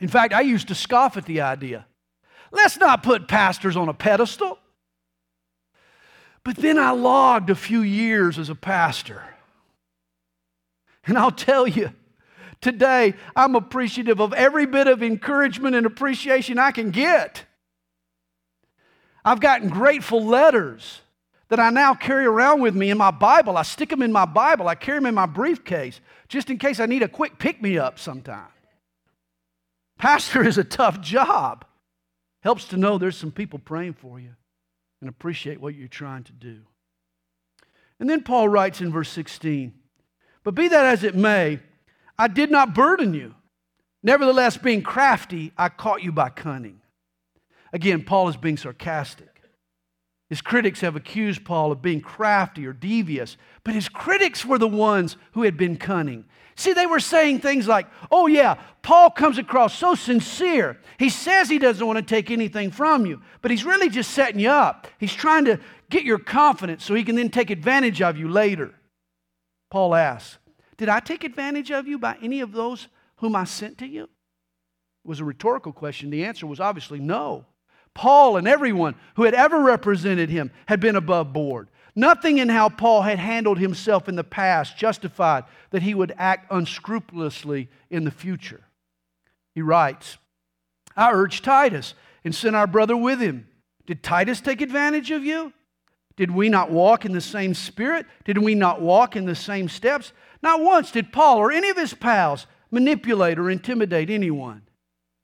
In 0.00 0.08
fact, 0.08 0.34
I 0.34 0.42
used 0.42 0.68
to 0.68 0.74
scoff 0.74 1.16
at 1.16 1.24
the 1.24 1.40
idea. 1.40 1.86
Let's 2.50 2.76
not 2.78 3.02
put 3.02 3.28
pastors 3.28 3.76
on 3.76 3.88
a 3.88 3.94
pedestal. 3.94 4.58
But 6.44 6.56
then 6.56 6.78
I 6.78 6.90
logged 6.90 7.50
a 7.50 7.54
few 7.54 7.82
years 7.82 8.38
as 8.38 8.48
a 8.48 8.54
pastor. 8.54 9.22
And 11.06 11.18
I'll 11.18 11.30
tell 11.30 11.66
you, 11.66 11.90
today 12.60 13.14
I'm 13.36 13.54
appreciative 13.54 14.20
of 14.20 14.32
every 14.32 14.66
bit 14.66 14.86
of 14.86 15.02
encouragement 15.02 15.76
and 15.76 15.86
appreciation 15.86 16.58
I 16.58 16.70
can 16.70 16.90
get. 16.90 17.44
I've 19.24 19.40
gotten 19.40 19.68
grateful 19.68 20.24
letters 20.24 21.00
that 21.48 21.60
I 21.60 21.70
now 21.70 21.94
carry 21.94 22.24
around 22.24 22.60
with 22.60 22.74
me 22.74 22.90
in 22.90 22.98
my 22.98 23.10
Bible. 23.10 23.56
I 23.56 23.62
stick 23.62 23.90
them 23.90 24.02
in 24.02 24.12
my 24.12 24.24
Bible, 24.24 24.68
I 24.68 24.74
carry 24.74 24.98
them 24.98 25.06
in 25.06 25.14
my 25.14 25.26
briefcase 25.26 26.00
just 26.28 26.48
in 26.48 26.58
case 26.58 26.80
I 26.80 26.86
need 26.86 27.02
a 27.02 27.08
quick 27.08 27.38
pick 27.38 27.60
me 27.60 27.76
up 27.76 27.98
sometime. 27.98 28.48
Pastor 29.98 30.46
is 30.46 30.56
a 30.56 30.64
tough 30.64 31.00
job. 31.00 31.64
Helps 32.40 32.64
to 32.66 32.76
know 32.76 32.96
there's 32.98 33.16
some 33.16 33.32
people 33.32 33.58
praying 33.58 33.94
for 33.94 34.18
you 34.18 34.30
and 35.00 35.08
appreciate 35.08 35.60
what 35.60 35.74
you're 35.74 35.88
trying 35.88 36.24
to 36.24 36.32
do. 36.32 36.60
And 37.98 38.08
then 38.08 38.22
Paul 38.22 38.48
writes 38.48 38.80
in 38.80 38.90
verse 38.90 39.10
16, 39.10 39.74
But 40.42 40.54
be 40.54 40.68
that 40.68 40.86
as 40.86 41.04
it 41.04 41.14
may, 41.14 41.60
I 42.18 42.28
did 42.28 42.50
not 42.50 42.74
burden 42.74 43.12
you. 43.14 43.34
Nevertheless, 44.02 44.56
being 44.56 44.82
crafty, 44.82 45.52
I 45.58 45.68
caught 45.68 46.02
you 46.02 46.12
by 46.12 46.30
cunning. 46.30 46.80
Again, 47.72 48.02
Paul 48.02 48.28
is 48.28 48.36
being 48.36 48.56
sarcastic. 48.56 49.28
His 50.30 50.40
critics 50.40 50.80
have 50.80 50.96
accused 50.96 51.44
Paul 51.44 51.72
of 51.72 51.82
being 51.82 52.00
crafty 52.00 52.66
or 52.66 52.72
devious, 52.72 53.36
but 53.64 53.74
his 53.74 53.88
critics 53.88 54.44
were 54.44 54.58
the 54.58 54.68
ones 54.68 55.16
who 55.32 55.42
had 55.42 55.56
been 55.56 55.76
cunning. 55.76 56.24
See, 56.60 56.74
they 56.74 56.84
were 56.84 57.00
saying 57.00 57.40
things 57.40 57.66
like, 57.66 57.86
oh, 58.10 58.26
yeah, 58.26 58.56
Paul 58.82 59.08
comes 59.08 59.38
across 59.38 59.74
so 59.74 59.94
sincere. 59.94 60.78
He 60.98 61.08
says 61.08 61.48
he 61.48 61.58
doesn't 61.58 61.86
want 61.86 61.96
to 61.96 62.02
take 62.02 62.30
anything 62.30 62.70
from 62.70 63.06
you, 63.06 63.22
but 63.40 63.50
he's 63.50 63.64
really 63.64 63.88
just 63.88 64.10
setting 64.10 64.40
you 64.40 64.50
up. 64.50 64.86
He's 64.98 65.14
trying 65.14 65.46
to 65.46 65.58
get 65.88 66.04
your 66.04 66.18
confidence 66.18 66.84
so 66.84 66.92
he 66.92 67.02
can 67.02 67.16
then 67.16 67.30
take 67.30 67.48
advantage 67.48 68.02
of 68.02 68.18
you 68.18 68.28
later. 68.28 68.74
Paul 69.70 69.94
asks, 69.94 70.36
Did 70.76 70.90
I 70.90 71.00
take 71.00 71.24
advantage 71.24 71.70
of 71.70 71.88
you 71.88 71.98
by 71.98 72.18
any 72.22 72.42
of 72.42 72.52
those 72.52 72.88
whom 73.16 73.36
I 73.36 73.44
sent 73.44 73.78
to 73.78 73.86
you? 73.86 74.02
It 74.02 75.08
was 75.08 75.20
a 75.20 75.24
rhetorical 75.24 75.72
question. 75.72 76.10
The 76.10 76.26
answer 76.26 76.46
was 76.46 76.60
obviously 76.60 77.00
no. 77.00 77.46
Paul 77.94 78.36
and 78.36 78.46
everyone 78.46 78.96
who 79.14 79.22
had 79.22 79.32
ever 79.32 79.62
represented 79.62 80.28
him 80.28 80.50
had 80.66 80.78
been 80.78 80.96
above 80.96 81.32
board. 81.32 81.69
Nothing 81.94 82.38
in 82.38 82.48
how 82.48 82.68
Paul 82.68 83.02
had 83.02 83.18
handled 83.18 83.58
himself 83.58 84.08
in 84.08 84.16
the 84.16 84.24
past 84.24 84.76
justified 84.76 85.44
that 85.70 85.82
he 85.82 85.94
would 85.94 86.14
act 86.16 86.50
unscrupulously 86.50 87.68
in 87.90 88.04
the 88.04 88.10
future. 88.10 88.62
He 89.54 89.62
writes, 89.62 90.18
I 90.96 91.12
urged 91.12 91.44
Titus 91.44 91.94
and 92.24 92.34
sent 92.34 92.56
our 92.56 92.66
brother 92.66 92.96
with 92.96 93.20
him. 93.20 93.48
Did 93.86 94.02
Titus 94.02 94.40
take 94.40 94.60
advantage 94.60 95.10
of 95.10 95.24
you? 95.24 95.52
Did 96.16 96.30
we 96.30 96.48
not 96.48 96.70
walk 96.70 97.04
in 97.04 97.12
the 97.12 97.20
same 97.20 97.54
spirit? 97.54 98.06
Did 98.24 98.38
we 98.38 98.54
not 98.54 98.80
walk 98.80 99.16
in 99.16 99.24
the 99.24 99.34
same 99.34 99.68
steps? 99.68 100.12
Not 100.42 100.60
once 100.60 100.90
did 100.90 101.12
Paul 101.12 101.38
or 101.38 101.50
any 101.50 101.70
of 101.70 101.76
his 101.76 101.94
pals 101.94 102.46
manipulate 102.70 103.38
or 103.38 103.50
intimidate 103.50 104.10
anyone. 104.10 104.62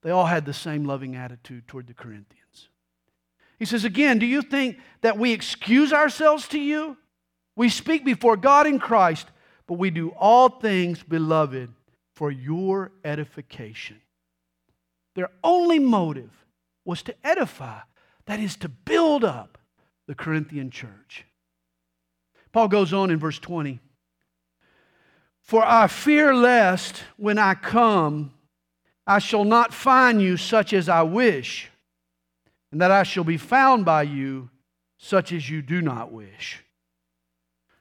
They 0.02 0.10
all 0.10 0.26
had 0.26 0.44
the 0.44 0.52
same 0.52 0.84
loving 0.84 1.14
attitude 1.14 1.68
toward 1.68 1.86
the 1.86 1.94
Corinthians. 1.94 2.45
He 3.58 3.64
says, 3.64 3.84
Again, 3.84 4.18
do 4.18 4.26
you 4.26 4.42
think 4.42 4.78
that 5.00 5.18
we 5.18 5.32
excuse 5.32 5.92
ourselves 5.92 6.48
to 6.48 6.58
you? 6.58 6.96
We 7.54 7.68
speak 7.68 8.04
before 8.04 8.36
God 8.36 8.66
in 8.66 8.78
Christ, 8.78 9.28
but 9.66 9.74
we 9.74 9.90
do 9.90 10.10
all 10.10 10.48
things, 10.48 11.02
beloved, 11.02 11.70
for 12.14 12.30
your 12.30 12.92
edification. 13.04 14.00
Their 15.14 15.30
only 15.42 15.78
motive 15.78 16.30
was 16.84 17.02
to 17.04 17.14
edify, 17.24 17.80
that 18.26 18.38
is, 18.38 18.56
to 18.56 18.68
build 18.68 19.24
up 19.24 19.58
the 20.06 20.14
Corinthian 20.14 20.70
church. 20.70 21.24
Paul 22.52 22.68
goes 22.68 22.92
on 22.92 23.10
in 23.10 23.18
verse 23.18 23.38
20 23.38 23.80
For 25.40 25.64
I 25.64 25.86
fear 25.86 26.34
lest 26.34 27.02
when 27.16 27.38
I 27.38 27.54
come, 27.54 28.32
I 29.06 29.18
shall 29.18 29.44
not 29.44 29.72
find 29.72 30.20
you 30.20 30.36
such 30.36 30.72
as 30.72 30.88
I 30.88 31.02
wish, 31.02 31.70
and 32.72 32.80
that 32.80 32.90
I 32.90 33.02
shall 33.02 33.24
be 33.24 33.36
found 33.36 33.84
by 33.84 34.02
you 34.02 34.50
such 34.98 35.32
as 35.32 35.48
you 35.48 35.62
do 35.62 35.82
not 35.82 36.12
wish. 36.12 36.64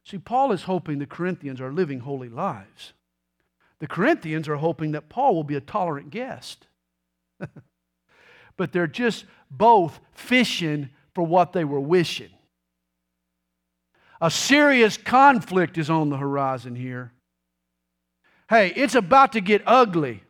See, 0.04 0.17
Paul 0.17 0.52
is 0.52 0.63
hoping 0.63 1.00
the 1.00 1.06
Corinthians 1.06 1.60
are 1.60 1.71
living 1.71 2.02
holy 2.02 2.30
lives. 2.30 2.93
The 3.80 3.88
Corinthians 3.88 4.48
are 4.48 4.58
hoping 4.58 4.91
that 4.91 5.10
Paul 5.10 5.36
will 5.36 5.43
be 5.43 5.56
a 5.56 5.62
tolerant 5.62 6.12
guest. 6.12 6.67
but 8.58 8.71
they're 8.71 8.88
just 8.88 9.26
both 9.50 10.00
fishing 10.13 10.89
for 11.13 11.26
what 11.26 11.54
they 11.54 11.63
were 11.63 11.80
wishing. 11.80 12.30
A 14.21 14.32
serious 14.32 14.98
conflict 14.98 15.78
is 15.78 15.89
on 15.89 16.10
the 16.10 16.17
horizon 16.17 16.76
here. 16.76 17.12
Hey, 18.50 18.71
it's 18.76 18.95
about 18.95 19.34
to 19.34 19.41
get 19.41 19.63
ugly. 19.65 20.24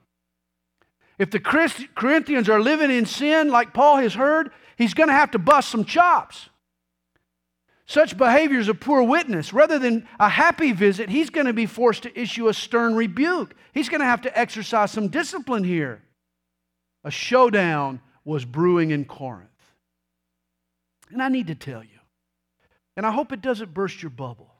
If 1.18 1.32
the 1.32 1.40
Corinthians 1.40 2.50
are 2.50 2.60
living 2.60 2.92
in 2.92 3.06
sin, 3.06 3.50
like 3.50 3.74
Paul 3.74 3.98
has 3.98 4.14
heard, 4.14 4.52
he's 4.78 4.94
going 4.94 5.10
to 5.10 5.14
have 5.14 5.32
to 5.32 5.40
bust 5.40 5.70
some 5.70 5.86
chops. 5.86 6.50
Such 7.88 8.18
behavior 8.18 8.60
is 8.60 8.68
a 8.68 8.74
poor 8.74 9.04
witness. 9.04 9.54
Rather 9.54 9.78
than 9.78 10.08
a 10.20 10.28
happy 10.28 10.72
visit, 10.72 11.10
he's 11.10 11.30
going 11.30 11.46
to 11.46 11.54
be 11.54 11.68
forced 11.68 12.04
to 12.04 12.20
issue 12.20 12.48
a 12.48 12.54
stern 12.54 12.96
rebuke. 12.96 13.56
He's 13.74 13.90
going 13.90 14.02
to 14.02 14.08
have 14.08 14.22
to 14.22 14.38
exercise 14.38 14.92
some 14.92 15.08
discipline 15.08 15.64
here. 15.64 16.02
A 17.04 17.12
showdown 17.12 18.02
was 18.24 18.44
brewing 18.44 18.90
in 18.90 19.06
Corinth. 19.06 19.50
And 21.12 21.22
I 21.22 21.30
need 21.30 21.48
to 21.48 21.56
tell 21.56 21.84
you, 21.84 22.00
and 22.98 23.06
I 23.06 23.12
hope 23.12 23.32
it 23.32 23.42
doesn't 23.42 23.74
burst 23.74 24.02
your 24.02 24.10
bubble, 24.10 24.52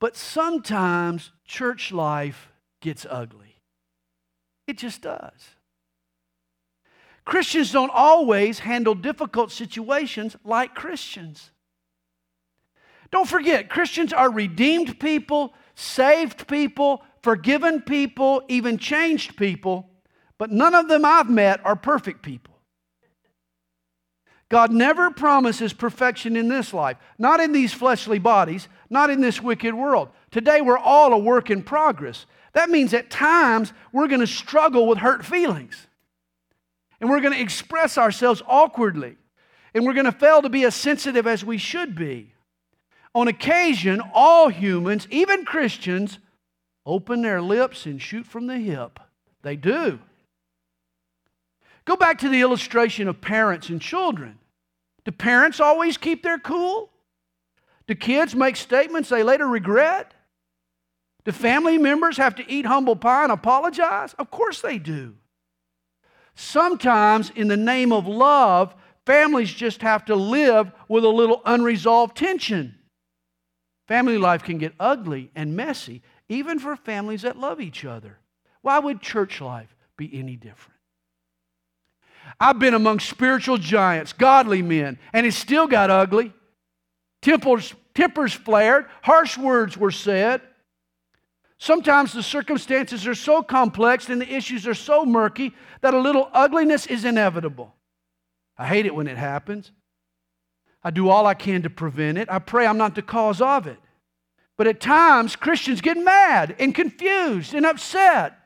but 0.00 0.16
sometimes 0.16 1.30
church 1.44 1.92
life 1.92 2.48
gets 2.80 3.06
ugly. 3.08 3.51
It 4.66 4.78
just 4.78 5.02
does. 5.02 5.32
Christians 7.24 7.70
don't 7.70 7.92
always 7.94 8.60
handle 8.60 8.94
difficult 8.94 9.52
situations 9.52 10.36
like 10.44 10.74
Christians. 10.74 11.50
Don't 13.10 13.28
forget, 13.28 13.68
Christians 13.68 14.12
are 14.12 14.30
redeemed 14.30 14.98
people, 14.98 15.54
saved 15.74 16.48
people, 16.48 17.04
forgiven 17.22 17.82
people, 17.82 18.42
even 18.48 18.78
changed 18.78 19.36
people, 19.36 19.88
but 20.38 20.50
none 20.50 20.74
of 20.74 20.88
them 20.88 21.04
I've 21.04 21.30
met 21.30 21.64
are 21.64 21.76
perfect 21.76 22.22
people. 22.22 22.52
God 24.48 24.70
never 24.70 25.10
promises 25.10 25.72
perfection 25.72 26.36
in 26.36 26.48
this 26.48 26.74
life, 26.74 26.98
not 27.16 27.40
in 27.40 27.52
these 27.52 27.72
fleshly 27.72 28.18
bodies, 28.18 28.68
not 28.90 29.08
in 29.08 29.20
this 29.20 29.40
wicked 29.40 29.72
world. 29.72 30.10
Today, 30.30 30.60
we're 30.60 30.76
all 30.76 31.12
a 31.12 31.18
work 31.18 31.48
in 31.50 31.62
progress. 31.62 32.26
That 32.52 32.70
means 32.70 32.92
at 32.92 33.10
times 33.10 33.72
we're 33.92 34.08
going 34.08 34.20
to 34.20 34.26
struggle 34.26 34.86
with 34.86 34.98
hurt 34.98 35.24
feelings. 35.24 35.86
And 37.00 37.10
we're 37.10 37.20
going 37.20 37.34
to 37.34 37.40
express 37.40 37.98
ourselves 37.98 38.42
awkwardly. 38.46 39.16
And 39.74 39.84
we're 39.86 39.94
going 39.94 40.06
to 40.06 40.12
fail 40.12 40.42
to 40.42 40.48
be 40.48 40.64
as 40.64 40.74
sensitive 40.74 41.26
as 41.26 41.44
we 41.44 41.58
should 41.58 41.96
be. 41.96 42.32
On 43.14 43.28
occasion, 43.28 44.02
all 44.14 44.48
humans, 44.48 45.06
even 45.10 45.44
Christians, 45.44 46.18
open 46.86 47.22
their 47.22 47.42
lips 47.42 47.86
and 47.86 48.00
shoot 48.00 48.26
from 48.26 48.46
the 48.46 48.58
hip. 48.58 49.00
They 49.42 49.56
do. 49.56 49.98
Go 51.84 51.96
back 51.96 52.18
to 52.18 52.28
the 52.28 52.40
illustration 52.40 53.08
of 53.08 53.20
parents 53.20 53.68
and 53.68 53.80
children. 53.80 54.38
Do 55.04 55.10
parents 55.10 55.58
always 55.58 55.96
keep 55.96 56.22
their 56.22 56.38
cool? 56.38 56.90
Do 57.86 57.94
kids 57.94 58.34
make 58.34 58.56
statements 58.56 59.08
they 59.08 59.22
later 59.22 59.48
regret? 59.48 60.14
Do 61.24 61.32
family 61.32 61.78
members 61.78 62.16
have 62.16 62.34
to 62.36 62.50
eat 62.50 62.66
humble 62.66 62.96
pie 62.96 63.24
and 63.24 63.32
apologize? 63.32 64.14
Of 64.14 64.30
course 64.30 64.60
they 64.60 64.78
do. 64.78 65.14
Sometimes, 66.34 67.30
in 67.30 67.48
the 67.48 67.56
name 67.56 67.92
of 67.92 68.06
love, 68.06 68.74
families 69.06 69.52
just 69.52 69.82
have 69.82 70.04
to 70.06 70.16
live 70.16 70.72
with 70.88 71.04
a 71.04 71.08
little 71.08 71.42
unresolved 71.44 72.16
tension. 72.16 72.74
Family 73.86 74.18
life 74.18 74.42
can 74.42 74.58
get 74.58 74.72
ugly 74.80 75.30
and 75.34 75.54
messy, 75.54 76.02
even 76.28 76.58
for 76.58 76.74
families 76.76 77.22
that 77.22 77.38
love 77.38 77.60
each 77.60 77.84
other. 77.84 78.18
Why 78.62 78.78
would 78.78 79.00
church 79.00 79.40
life 79.40 79.74
be 79.96 80.10
any 80.18 80.36
different? 80.36 80.78
I've 82.40 82.58
been 82.58 82.74
among 82.74 83.00
spiritual 83.00 83.58
giants, 83.58 84.12
godly 84.12 84.62
men, 84.62 84.98
and 85.12 85.26
it 85.26 85.34
still 85.34 85.66
got 85.66 85.90
ugly. 85.90 86.32
Tempers, 87.20 87.74
tempers 87.94 88.32
flared, 88.32 88.86
harsh 89.02 89.36
words 89.36 89.76
were 89.76 89.90
said. 89.90 90.40
Sometimes 91.62 92.12
the 92.12 92.24
circumstances 92.24 93.06
are 93.06 93.14
so 93.14 93.40
complex 93.40 94.08
and 94.08 94.20
the 94.20 94.34
issues 94.34 94.66
are 94.66 94.74
so 94.74 95.06
murky 95.06 95.54
that 95.80 95.94
a 95.94 96.00
little 96.00 96.28
ugliness 96.32 96.86
is 96.86 97.04
inevitable. 97.04 97.72
I 98.58 98.66
hate 98.66 98.84
it 98.84 98.96
when 98.96 99.06
it 99.06 99.16
happens. 99.16 99.70
I 100.82 100.90
do 100.90 101.08
all 101.08 101.24
I 101.24 101.34
can 101.34 101.62
to 101.62 101.70
prevent 101.70 102.18
it. 102.18 102.28
I 102.28 102.40
pray 102.40 102.66
I'm 102.66 102.78
not 102.78 102.96
the 102.96 103.00
cause 103.00 103.40
of 103.40 103.68
it. 103.68 103.78
But 104.56 104.66
at 104.66 104.80
times, 104.80 105.36
Christians 105.36 105.80
get 105.80 105.96
mad 105.96 106.56
and 106.58 106.74
confused 106.74 107.54
and 107.54 107.64
upset 107.64 108.36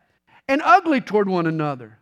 and 0.47 0.61
ugly 0.63 1.01
toward 1.01 1.27
one 1.27 1.47
another. 1.47 1.99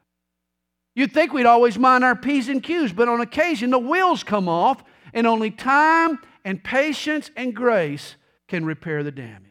You'd 0.96 1.12
think 1.12 1.32
we'd 1.32 1.46
always 1.46 1.78
mind 1.78 2.02
our 2.02 2.16
P's 2.16 2.48
and 2.48 2.60
Q's, 2.60 2.92
but 2.92 3.06
on 3.06 3.20
occasion 3.20 3.70
the 3.70 3.78
wheels 3.78 4.24
come 4.24 4.48
off, 4.48 4.82
and 5.12 5.28
only 5.28 5.52
time 5.52 6.18
and 6.44 6.64
patience 6.64 7.30
and 7.36 7.54
grace 7.54 8.16
can 8.48 8.64
repair 8.64 9.04
the 9.04 9.12
damage. 9.12 9.43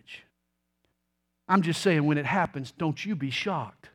I'm 1.47 1.62
just 1.62 1.82
saying, 1.82 2.06
when 2.06 2.17
it 2.17 2.25
happens, 2.25 2.71
don't 2.71 3.06
you 3.06 3.15
be 3.15 3.29
shocked. 3.29 3.89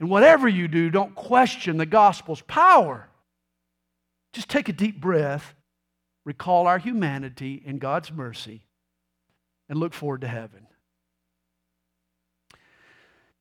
And 0.00 0.10
whatever 0.10 0.48
you 0.48 0.68
do, 0.68 0.90
don't 0.90 1.14
question 1.14 1.76
the 1.76 1.86
gospel's 1.86 2.42
power. 2.42 3.08
Just 4.32 4.48
take 4.48 4.68
a 4.68 4.72
deep 4.72 5.00
breath, 5.00 5.54
recall 6.24 6.66
our 6.66 6.78
humanity 6.78 7.62
and 7.66 7.80
God's 7.80 8.12
mercy, 8.12 8.64
and 9.68 9.78
look 9.78 9.94
forward 9.94 10.22
to 10.22 10.28
heaven. 10.28 10.66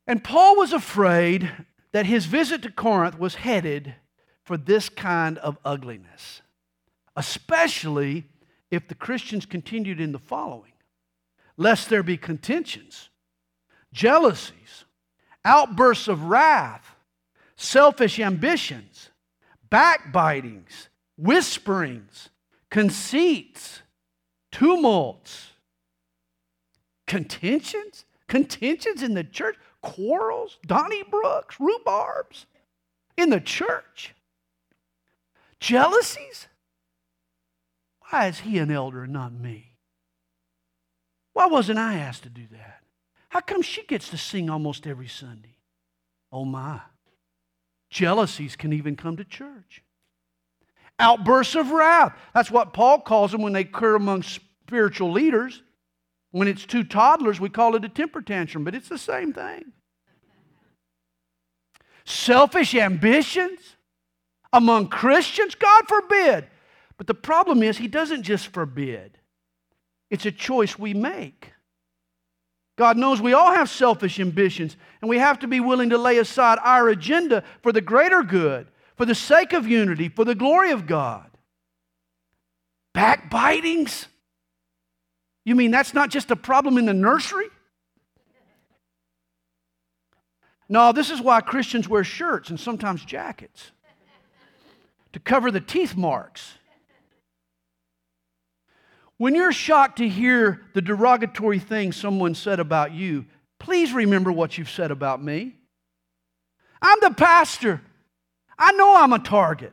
And 0.05 0.23
Paul 0.23 0.57
was 0.57 0.73
afraid 0.73 1.49
that 1.91 2.05
his 2.05 2.25
visit 2.25 2.61
to 2.63 2.71
Corinth 2.71 3.17
was 3.17 3.35
headed 3.35 3.95
for 4.43 4.57
this 4.57 4.89
kind 4.89 5.37
of 5.39 5.57
ugliness, 5.63 6.41
especially 7.15 8.25
if 8.69 8.87
the 8.87 8.95
Christians 8.95 9.45
continued 9.45 9.99
in 10.01 10.11
the 10.11 10.19
following 10.19 10.72
lest 11.57 11.89
there 11.89 12.03
be 12.03 12.17
contentions, 12.17 13.09
jealousies, 13.93 14.85
outbursts 15.45 16.07
of 16.07 16.23
wrath, 16.25 16.95
selfish 17.55 18.19
ambitions, 18.19 19.09
backbitings, 19.69 20.89
whisperings, 21.17 22.29
conceits, 22.69 23.81
tumults, 24.51 25.51
contentions, 27.07 28.05
contentions 28.27 29.03
in 29.03 29.13
the 29.13 29.23
church? 29.23 29.55
Quarrels, 29.81 30.59
Donnybrooks, 30.65 31.57
rhubarbs? 31.59 32.45
In 33.17 33.29
the 33.29 33.41
church, 33.41 34.15
jealousies. 35.59 36.47
Why 38.09 38.27
is 38.27 38.39
he 38.39 38.57
an 38.57 38.71
elder 38.71 39.03
and 39.03 39.13
not 39.13 39.33
me? 39.33 39.72
Why 41.33 41.47
wasn't 41.47 41.79
I 41.79 41.95
asked 41.95 42.23
to 42.23 42.29
do 42.29 42.45
that? 42.51 42.81
How 43.29 43.41
come 43.41 43.61
she 43.61 43.83
gets 43.83 44.09
to 44.09 44.17
sing 44.17 44.49
almost 44.49 44.85
every 44.85 45.07
Sunday? 45.07 45.57
Oh 46.31 46.45
my. 46.45 46.79
Jealousies 47.89 48.55
can 48.55 48.73
even 48.73 48.95
come 48.95 49.17
to 49.17 49.23
church. 49.23 49.83
Outbursts 50.99 51.55
of 51.55 51.71
wrath. 51.71 52.17
That's 52.33 52.51
what 52.51 52.73
Paul 52.73 53.01
calls 53.01 53.31
them 53.31 53.41
when 53.41 53.53
they 53.53 53.61
occur 53.61 53.95
among 53.95 54.23
spiritual 54.23 55.11
leaders. 55.11 55.63
When 56.31 56.47
it's 56.47 56.65
two 56.65 56.83
toddlers, 56.83 57.39
we 57.39 57.49
call 57.49 57.75
it 57.75 57.85
a 57.85 57.89
temper 57.89 58.21
tantrum, 58.21 58.63
but 58.63 58.75
it's 58.75 58.89
the 58.89 58.97
same 58.97 59.33
thing. 59.33 59.73
Selfish 62.05 62.75
ambitions 62.75 63.59
among 64.51 64.87
Christians? 64.87 65.55
God 65.55 65.87
forbid. 65.87 66.47
But 66.97 67.07
the 67.07 67.13
problem 67.13 67.63
is, 67.63 67.77
He 67.77 67.87
doesn't 67.87 68.23
just 68.23 68.47
forbid, 68.47 69.17
it's 70.13 70.27
a 70.27 70.31
choice 70.31 70.77
we 70.77 70.93
make. 70.93 71.53
God 72.77 72.97
knows 72.97 73.19
we 73.19 73.33
all 73.33 73.51
have 73.51 73.67
selfish 73.67 74.19
ambitions, 74.19 74.77
and 75.01 75.09
we 75.09 75.17
have 75.17 75.39
to 75.39 75.47
be 75.47 75.59
willing 75.59 75.89
to 75.89 75.97
lay 75.97 76.19
aside 76.19 76.59
our 76.61 76.87
agenda 76.87 77.43
for 77.63 77.71
the 77.71 77.81
greater 77.81 78.21
good, 78.21 78.67
for 78.95 79.07
the 79.07 79.15
sake 79.15 79.53
of 79.53 79.67
unity, 79.67 80.09
for 80.09 80.23
the 80.23 80.35
glory 80.35 80.69
of 80.69 80.85
God. 80.85 81.31
Backbitings? 82.95 84.05
You 85.45 85.55
mean 85.55 85.71
that's 85.71 85.95
not 85.95 86.11
just 86.11 86.29
a 86.29 86.35
problem 86.35 86.77
in 86.77 86.85
the 86.85 86.93
nursery? 86.93 87.47
No, 90.69 90.91
this 90.91 91.09
is 91.09 91.19
why 91.21 91.41
Christians 91.41 91.89
wear 91.89 92.03
shirts 92.03 92.51
and 92.51 92.59
sometimes 92.59 93.03
jackets 93.03 93.71
to 95.13 95.19
cover 95.19 95.49
the 95.49 95.59
teeth 95.59 95.95
marks. 95.95 96.53
When 99.23 99.35
you're 99.35 99.53
shocked 99.53 99.99
to 99.99 100.09
hear 100.09 100.59
the 100.73 100.81
derogatory 100.81 101.57
things 101.57 101.95
someone 101.95 102.35
said 102.35 102.59
about 102.59 102.91
you, 102.91 103.23
please 103.57 103.93
remember 103.93 104.33
what 104.33 104.57
you've 104.57 104.69
said 104.69 104.91
about 104.91 105.23
me. 105.23 105.55
I'm 106.81 106.97
the 106.99 107.11
pastor. 107.11 107.81
I 108.59 108.73
know 108.73 108.97
I'm 108.97 109.13
a 109.13 109.19
target. 109.19 109.71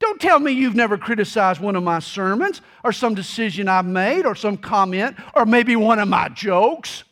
Don't 0.00 0.20
tell 0.20 0.38
me 0.38 0.52
you've 0.52 0.74
never 0.74 0.98
criticized 0.98 1.62
one 1.62 1.76
of 1.76 1.82
my 1.82 1.98
sermons 1.98 2.60
or 2.84 2.92
some 2.92 3.14
decision 3.14 3.68
I've 3.68 3.86
made 3.86 4.26
or 4.26 4.34
some 4.34 4.58
comment 4.58 5.16
or 5.34 5.46
maybe 5.46 5.74
one 5.74 5.98
of 5.98 6.08
my 6.08 6.28
jokes. 6.28 7.04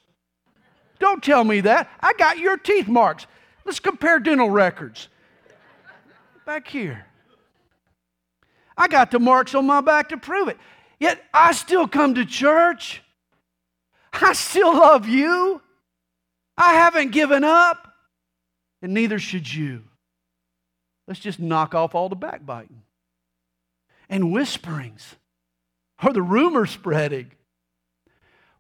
Don't 0.99 1.23
tell 1.23 1.43
me 1.43 1.63
that. 1.63 1.89
I 2.01 2.13
got 2.19 2.37
your 2.37 2.59
teeth 2.59 2.87
marks. 2.87 3.27
Let's 3.65 3.81
compare 3.81 4.19
dental 4.19 4.51
records. 4.51 5.09
Back 6.45 6.69
here. 6.69 7.07
I 8.77 8.89
got 8.89 9.11
the 9.11 9.19
marks 9.19 9.55
on 9.55 9.67
my 9.67 9.81
back 9.81 10.11
to 10.11 10.19
prove 10.19 10.49
it. 10.49 10.59
Yet 11.01 11.25
I 11.33 11.53
still 11.53 11.89
come 11.89 12.15
to 12.15 12.27
church. 12.27 13.03
I 14.13 14.35
still 14.35 14.75
love 14.75 15.09
you. 15.09 15.61
I 16.57 16.75
haven't 16.75 17.13
given 17.13 17.43
up, 17.43 17.95
and 18.83 18.93
neither 18.93 19.19
should 19.19 19.53
you. 19.53 19.83
Let's 21.09 21.21
just 21.21 21.41
knock 21.41 21.75
off 21.75 21.95
all 21.95 22.09
the 22.09 22.17
backbiting 22.17 22.83
and 24.11 24.31
whisperings 24.31 25.17
or 26.05 26.13
the 26.13 26.23
rumor 26.23 26.67
spreading. 26.67 27.33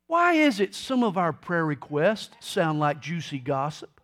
Why 0.06 0.32
is 0.32 0.58
it 0.58 0.74
some 0.74 1.04
of 1.04 1.18
our 1.18 1.32
prayer 1.32 1.64
requests 1.64 2.34
sound 2.40 2.80
like 2.80 3.00
juicy 3.00 3.38
gossip? 3.38 4.00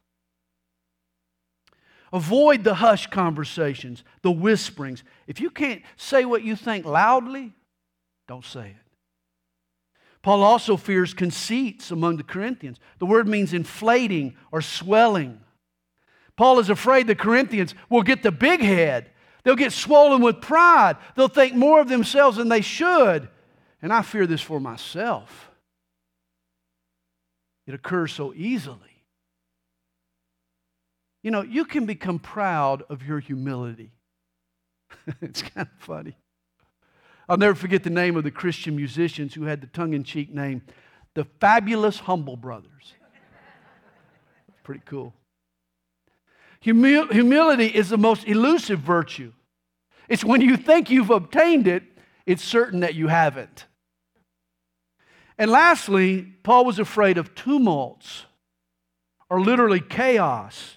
Avoid 2.13 2.65
the 2.65 2.75
hush 2.75 3.09
conversations, 3.09 4.05
the 4.23 4.31
whisperings. 4.31 5.03
If 5.27 5.41
you 5.41 5.51
can't 5.51 5.83
say 5.97 6.25
what 6.25 6.45
you 6.45 6.55
think 6.55 6.85
loudly, 6.85 7.53
don't 8.27 8.45
say 8.45 8.69
it. 8.69 8.87
Paul 10.23 10.43
also 10.43 10.77
fears 10.77 11.15
conceits 11.15 11.91
among 11.93 12.17
the 12.17 12.25
Corinthians. 12.25 12.79
The 12.99 13.07
word 13.07 13.29
means 13.29 13.53
inflating 13.53 14.37
or 14.51 14.61
swelling. 14.61 15.41
Paul 16.37 16.59
is 16.59 16.69
afraid 16.69 17.07
the 17.07 17.15
Corinthians 17.15 17.75
will 17.89 18.03
get 18.03 18.23
the 18.23 18.33
big 18.33 18.61
head. 18.61 19.11
They'll 19.45 19.55
get 19.55 19.73
swollen 19.73 20.23
with 20.23 20.41
pride. 20.41 20.97
They'll 21.15 21.29
think 21.29 21.55
more 21.55 21.81
of 21.81 21.89
themselves 21.89 22.39
than 22.39 22.49
they 22.49 22.61
should. 22.61 23.29
And 23.81 23.93
I 23.93 24.03
fear 24.03 24.27
this 24.27 24.41
for 24.41 24.59
myself. 24.59 25.51
It 27.67 27.75
occurs 27.75 28.13
so 28.13 28.35
easily. 28.35 28.79
You 31.23 31.31
know, 31.31 31.43
you 31.43 31.65
can 31.65 31.87
become 31.87 32.19
proud 32.19 32.83
of 32.89 33.03
your 33.05 33.21
humility. 33.21 33.93
it's 35.21 35.43
kind 35.43 35.69
of 35.73 35.79
funny. 35.79 36.17
I'll 37.29 37.37
never 37.37 37.55
forget 37.55 37.83
the 37.83 37.91
name 37.91 38.17
of 38.17 38.25
the 38.25 38.31
Christian 38.31 38.77
musicians 38.77 39.35
who 39.35 39.45
had 39.45 39.61
the 39.61 39.67
tongue 39.67 39.95
in 39.95 40.05
cheek 40.05 40.33
name, 40.33 40.63
the 41.15 41.25
Fabulous 41.41 41.99
Humble 42.01 42.37
Brothers. 42.37 42.95
Pretty 44.63 44.83
cool. 44.85 45.13
Humil- 46.65 47.13
humility 47.13 47.67
is 47.67 47.89
the 47.89 47.99
most 47.99 48.27
elusive 48.27 48.81
virtue. 48.81 49.33
It's 50.09 50.25
when 50.25 50.41
you 50.41 50.57
think 50.57 50.91
you've 50.91 51.11
obtained 51.11 51.67
it, 51.67 51.83
it's 52.27 52.45
certain 52.45 52.81
that 52.81 52.95
you 52.95 53.09
haven't. 53.09 53.67
And 55.39 55.51
lastly, 55.51 56.23
Paul 56.43 56.65
was 56.65 56.79
afraid 56.79 57.19
of 57.19 57.35
tumults, 57.35 58.25
or 59.29 59.41
literally 59.41 59.81
chaos. 59.81 60.77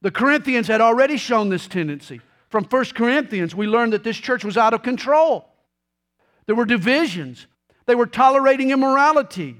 The 0.00 0.10
Corinthians 0.10 0.68
had 0.68 0.80
already 0.80 1.16
shown 1.16 1.48
this 1.48 1.66
tendency. 1.66 2.20
From 2.50 2.64
1 2.64 2.84
Corinthians, 2.96 3.54
we 3.54 3.66
learned 3.66 3.92
that 3.92 4.04
this 4.04 4.18
church 4.18 4.44
was 4.44 4.56
out 4.56 4.74
of 4.74 4.82
control. 4.82 5.48
There 6.46 6.56
were 6.56 6.64
divisions, 6.64 7.46
they 7.86 7.94
were 7.94 8.06
tolerating 8.06 8.70
immorality. 8.70 9.56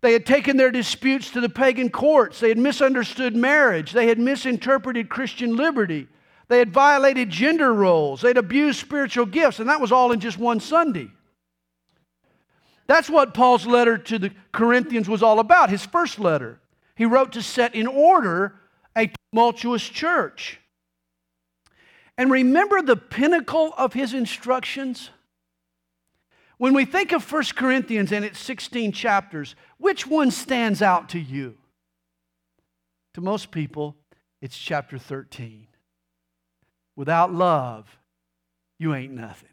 They 0.00 0.12
had 0.12 0.26
taken 0.26 0.58
their 0.58 0.70
disputes 0.70 1.30
to 1.30 1.40
the 1.40 1.48
pagan 1.48 1.88
courts. 1.88 2.38
They 2.38 2.50
had 2.50 2.58
misunderstood 2.58 3.34
marriage. 3.34 3.92
They 3.92 4.06
had 4.06 4.18
misinterpreted 4.18 5.08
Christian 5.08 5.56
liberty. 5.56 6.08
They 6.48 6.58
had 6.58 6.70
violated 6.70 7.30
gender 7.30 7.72
roles. 7.72 8.20
They'd 8.20 8.36
abused 8.36 8.80
spiritual 8.80 9.24
gifts, 9.24 9.60
and 9.60 9.70
that 9.70 9.80
was 9.80 9.92
all 9.92 10.12
in 10.12 10.20
just 10.20 10.36
one 10.36 10.60
Sunday. 10.60 11.10
That's 12.86 13.08
what 13.08 13.32
Paul's 13.32 13.66
letter 13.66 13.96
to 13.96 14.18
the 14.18 14.30
Corinthians 14.52 15.08
was 15.08 15.22
all 15.22 15.40
about, 15.40 15.70
his 15.70 15.86
first 15.86 16.18
letter. 16.18 16.60
He 16.96 17.06
wrote 17.06 17.32
to 17.32 17.42
set 17.42 17.74
in 17.74 17.86
order 17.86 18.56
a 18.94 19.10
tumultuous 19.32 19.88
church. 19.88 20.60
And 22.16 22.30
remember 22.30 22.80
the 22.80 22.96
pinnacle 22.96 23.74
of 23.76 23.92
his 23.92 24.14
instructions? 24.14 25.10
When 26.58 26.74
we 26.74 26.84
think 26.84 27.12
of 27.12 27.30
1 27.30 27.44
Corinthians 27.56 28.12
and 28.12 28.24
its 28.24 28.38
16 28.38 28.92
chapters, 28.92 29.56
which 29.78 30.06
one 30.06 30.30
stands 30.30 30.80
out 30.80 31.08
to 31.10 31.18
you? 31.18 31.56
To 33.14 33.20
most 33.20 33.50
people, 33.50 33.96
it's 34.40 34.56
chapter 34.56 34.98
13. 34.98 35.66
Without 36.96 37.32
love, 37.32 37.98
you 38.78 38.94
ain't 38.94 39.12
nothing. 39.12 39.48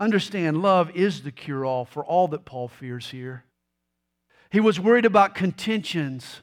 Understand, 0.00 0.62
love 0.62 0.90
is 0.94 1.22
the 1.22 1.32
cure 1.32 1.64
all 1.64 1.84
for 1.84 2.04
all 2.04 2.28
that 2.28 2.44
Paul 2.44 2.68
fears 2.68 3.10
here. 3.10 3.44
He 4.50 4.60
was 4.60 4.80
worried 4.80 5.04
about 5.04 5.34
contentions, 5.34 6.42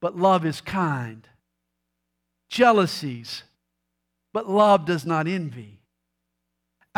but 0.00 0.16
love 0.16 0.44
is 0.44 0.60
kind. 0.60 1.26
Jealousies, 2.48 3.42
but 4.32 4.48
love 4.48 4.84
does 4.84 5.04
not 5.04 5.26
envy 5.26 5.78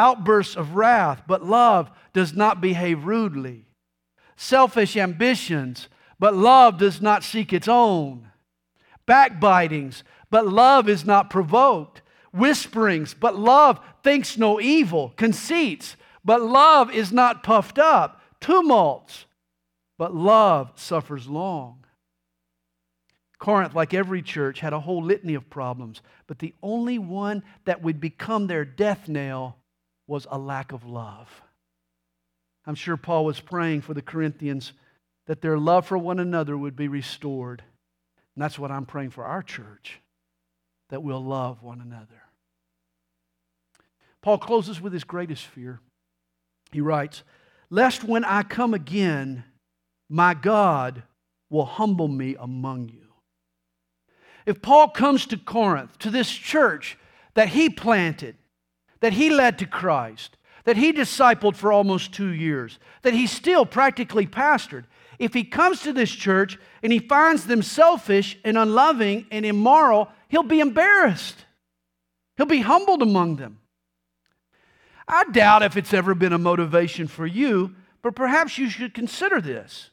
outbursts 0.00 0.56
of 0.56 0.74
wrath, 0.74 1.22
but 1.26 1.44
love 1.44 1.90
does 2.14 2.32
not 2.32 2.60
behave 2.60 3.04
rudely. 3.04 3.66
Selfish 4.36 4.96
ambitions, 4.96 5.88
but 6.18 6.34
love 6.34 6.78
does 6.78 7.02
not 7.02 7.22
seek 7.22 7.52
its 7.52 7.68
own. 7.68 8.28
Backbitings, 9.06 10.02
but 10.30 10.46
love 10.46 10.88
is 10.88 11.04
not 11.04 11.28
provoked. 11.28 12.00
Whisperings, 12.32 13.12
but 13.12 13.36
love 13.36 13.78
thinks 14.02 14.38
no 14.38 14.58
evil. 14.58 15.12
Conceits, 15.16 15.96
but 16.24 16.40
love 16.40 16.90
is 16.90 17.12
not 17.12 17.42
puffed 17.42 17.78
up. 17.78 18.22
Tumults, 18.40 19.26
but 19.98 20.14
love 20.14 20.72
suffers 20.76 21.28
long. 21.28 21.79
Corinth, 23.40 23.74
like 23.74 23.94
every 23.94 24.20
church, 24.20 24.60
had 24.60 24.74
a 24.74 24.80
whole 24.80 25.02
litany 25.02 25.34
of 25.34 25.48
problems, 25.48 26.02
but 26.26 26.38
the 26.38 26.54
only 26.62 26.98
one 26.98 27.42
that 27.64 27.82
would 27.82 27.98
become 27.98 28.46
their 28.46 28.66
death 28.66 29.08
knell 29.08 29.56
was 30.06 30.26
a 30.30 30.38
lack 30.38 30.72
of 30.72 30.84
love. 30.84 31.28
I'm 32.66 32.74
sure 32.74 32.98
Paul 32.98 33.24
was 33.24 33.40
praying 33.40 33.80
for 33.80 33.94
the 33.94 34.02
Corinthians 34.02 34.74
that 35.26 35.40
their 35.40 35.58
love 35.58 35.86
for 35.86 35.96
one 35.96 36.18
another 36.18 36.56
would 36.56 36.76
be 36.76 36.88
restored. 36.88 37.62
And 38.36 38.42
that's 38.42 38.58
what 38.58 38.70
I'm 38.70 38.84
praying 38.84 39.10
for 39.10 39.24
our 39.24 39.42
church, 39.42 40.00
that 40.90 41.02
we'll 41.02 41.24
love 41.24 41.62
one 41.62 41.80
another. 41.80 42.22
Paul 44.20 44.36
closes 44.36 44.82
with 44.82 44.92
his 44.92 45.04
greatest 45.04 45.46
fear. 45.46 45.80
He 46.72 46.82
writes, 46.82 47.22
Lest 47.70 48.04
when 48.04 48.24
I 48.24 48.42
come 48.42 48.74
again, 48.74 49.44
my 50.10 50.34
God 50.34 51.04
will 51.48 51.64
humble 51.64 52.08
me 52.08 52.36
among 52.38 52.90
you. 52.90 53.09
If 54.50 54.62
Paul 54.62 54.88
comes 54.88 55.26
to 55.26 55.36
Corinth, 55.36 55.96
to 56.00 56.10
this 56.10 56.28
church 56.28 56.98
that 57.34 57.50
he 57.50 57.70
planted, 57.70 58.34
that 58.98 59.12
he 59.12 59.30
led 59.30 59.60
to 59.60 59.64
Christ, 59.64 60.36
that 60.64 60.76
he 60.76 60.92
discipled 60.92 61.54
for 61.54 61.70
almost 61.70 62.12
two 62.12 62.32
years, 62.32 62.80
that 63.02 63.14
he 63.14 63.28
still 63.28 63.64
practically 63.64 64.26
pastored. 64.26 64.86
If 65.20 65.34
he 65.34 65.44
comes 65.44 65.82
to 65.82 65.92
this 65.92 66.10
church 66.10 66.58
and 66.82 66.92
he 66.92 66.98
finds 66.98 67.46
them 67.46 67.62
selfish 67.62 68.40
and 68.44 68.58
unloving 68.58 69.26
and 69.30 69.46
immoral, 69.46 70.08
he'll 70.26 70.42
be 70.42 70.58
embarrassed. 70.58 71.44
He'll 72.36 72.44
be 72.44 72.62
humbled 72.62 73.02
among 73.02 73.36
them. 73.36 73.60
I 75.06 75.26
doubt 75.30 75.62
if 75.62 75.76
it's 75.76 75.94
ever 75.94 76.12
been 76.16 76.32
a 76.32 76.38
motivation 76.38 77.06
for 77.06 77.24
you, 77.24 77.76
but 78.02 78.16
perhaps 78.16 78.58
you 78.58 78.68
should 78.68 78.94
consider 78.94 79.40
this. 79.40 79.90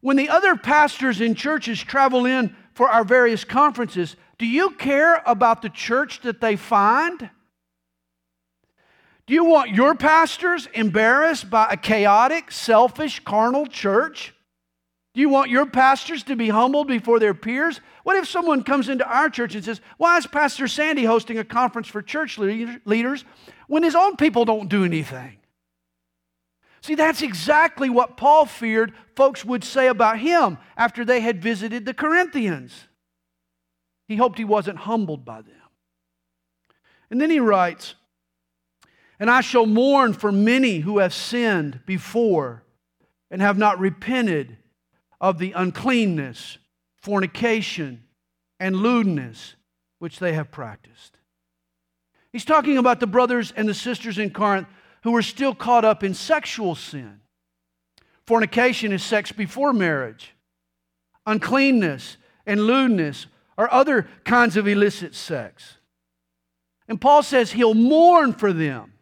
When 0.00 0.16
the 0.16 0.28
other 0.28 0.56
pastors 0.56 1.20
in 1.20 1.36
churches 1.36 1.80
travel 1.80 2.26
in 2.26 2.56
for 2.74 2.88
our 2.88 3.04
various 3.04 3.44
conferences, 3.44 4.16
do 4.38 4.46
you 4.46 4.70
care 4.70 5.22
about 5.26 5.62
the 5.62 5.68
church 5.68 6.20
that 6.20 6.40
they 6.40 6.56
find? 6.56 7.30
Do 9.26 9.32
you 9.32 9.44
want 9.44 9.70
your 9.70 9.94
pastors 9.94 10.68
embarrassed 10.74 11.48
by 11.48 11.68
a 11.70 11.76
chaotic, 11.76 12.50
selfish, 12.50 13.20
carnal 13.20 13.66
church? 13.66 14.34
Do 15.14 15.20
you 15.20 15.28
want 15.28 15.50
your 15.50 15.64
pastors 15.64 16.24
to 16.24 16.36
be 16.36 16.48
humbled 16.48 16.88
before 16.88 17.20
their 17.20 17.34
peers? 17.34 17.80
What 18.02 18.16
if 18.16 18.28
someone 18.28 18.64
comes 18.64 18.88
into 18.88 19.06
our 19.06 19.30
church 19.30 19.54
and 19.54 19.64
says, 19.64 19.80
Why 19.96 20.18
is 20.18 20.26
Pastor 20.26 20.66
Sandy 20.66 21.04
hosting 21.04 21.38
a 21.38 21.44
conference 21.44 21.86
for 21.86 22.02
church 22.02 22.36
leaders 22.36 23.24
when 23.68 23.84
his 23.84 23.94
own 23.94 24.16
people 24.16 24.44
don't 24.44 24.68
do 24.68 24.84
anything? 24.84 25.38
See, 26.84 26.96
that's 26.96 27.22
exactly 27.22 27.88
what 27.88 28.18
Paul 28.18 28.44
feared 28.44 28.92
folks 29.16 29.42
would 29.42 29.64
say 29.64 29.86
about 29.86 30.18
him 30.18 30.58
after 30.76 31.02
they 31.02 31.20
had 31.20 31.40
visited 31.40 31.86
the 31.86 31.94
Corinthians. 31.94 32.88
He 34.06 34.16
hoped 34.16 34.36
he 34.36 34.44
wasn't 34.44 34.80
humbled 34.80 35.24
by 35.24 35.40
them. 35.40 35.56
And 37.10 37.18
then 37.18 37.30
he 37.30 37.40
writes, 37.40 37.94
And 39.18 39.30
I 39.30 39.40
shall 39.40 39.64
mourn 39.64 40.12
for 40.12 40.30
many 40.30 40.80
who 40.80 40.98
have 40.98 41.14
sinned 41.14 41.80
before 41.86 42.64
and 43.30 43.40
have 43.40 43.56
not 43.56 43.78
repented 43.78 44.58
of 45.22 45.38
the 45.38 45.52
uncleanness, 45.52 46.58
fornication, 46.98 48.04
and 48.60 48.76
lewdness 48.76 49.54
which 50.00 50.18
they 50.18 50.34
have 50.34 50.50
practiced. 50.50 51.16
He's 52.30 52.44
talking 52.44 52.76
about 52.76 53.00
the 53.00 53.06
brothers 53.06 53.54
and 53.56 53.66
the 53.66 53.72
sisters 53.72 54.18
in 54.18 54.28
Corinth 54.28 54.68
who 55.04 55.14
are 55.14 55.22
still 55.22 55.54
caught 55.54 55.84
up 55.84 56.02
in 56.02 56.14
sexual 56.14 56.74
sin. 56.74 57.20
Fornication 58.26 58.90
is 58.90 59.02
sex 59.02 59.30
before 59.32 59.74
marriage. 59.74 60.34
Uncleanness 61.26 62.16
and 62.46 62.66
lewdness 62.66 63.26
are 63.58 63.70
other 63.70 64.08
kinds 64.24 64.56
of 64.56 64.66
illicit 64.66 65.14
sex. 65.14 65.76
And 66.88 66.98
Paul 66.98 67.22
says 67.22 67.52
he'll 67.52 67.74
mourn 67.74 68.32
for 68.32 68.52
them. 68.52 68.94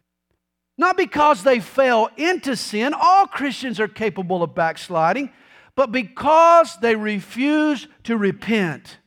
Not 0.77 0.97
because 0.97 1.45
they 1.45 1.61
fell 1.61 2.11
into 2.17 2.57
sin, 2.57 2.95
all 3.01 3.27
Christians 3.29 3.79
are 3.79 3.89
capable 3.89 4.43
of 4.43 4.57
backsliding, 4.57 5.31
but 5.77 5.93
because 5.93 6.77
they 6.81 6.97
refused 6.97 7.87
to 8.05 8.17
repent. 8.17 8.99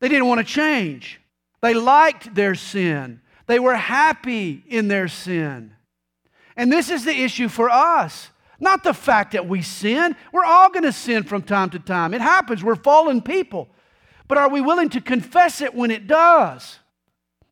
They 0.00 0.08
didn't 0.08 0.26
want 0.26 0.44
to 0.44 0.52
change. 0.52 1.20
They 1.62 1.74
liked 1.74 2.34
their 2.34 2.56
sin. 2.56 3.20
They 3.50 3.58
were 3.58 3.74
happy 3.74 4.62
in 4.68 4.86
their 4.86 5.08
sin. 5.08 5.72
And 6.56 6.70
this 6.70 6.88
is 6.88 7.04
the 7.04 7.24
issue 7.24 7.48
for 7.48 7.68
us. 7.68 8.30
Not 8.60 8.84
the 8.84 8.94
fact 8.94 9.32
that 9.32 9.48
we 9.48 9.60
sin. 9.60 10.14
We're 10.32 10.44
all 10.44 10.70
going 10.70 10.84
to 10.84 10.92
sin 10.92 11.24
from 11.24 11.42
time 11.42 11.70
to 11.70 11.80
time. 11.80 12.14
It 12.14 12.20
happens. 12.20 12.62
We're 12.62 12.76
fallen 12.76 13.20
people. 13.20 13.68
But 14.28 14.38
are 14.38 14.48
we 14.48 14.60
willing 14.60 14.88
to 14.90 15.00
confess 15.00 15.60
it 15.62 15.74
when 15.74 15.90
it 15.90 16.06
does 16.06 16.78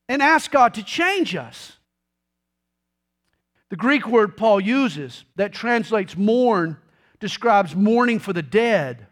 and 0.09 0.23
ask 0.23 0.53
God 0.53 0.75
to 0.75 0.85
change 0.85 1.35
us? 1.35 1.73
The 3.71 3.75
Greek 3.75 4.07
word 4.07 4.37
Paul 4.37 4.61
uses 4.61 5.25
that 5.35 5.53
translates 5.53 6.17
mourn 6.17 6.77
describes 7.19 7.75
mourning 7.75 8.21
for 8.21 8.33
the 8.33 8.41
dead. 8.41 9.09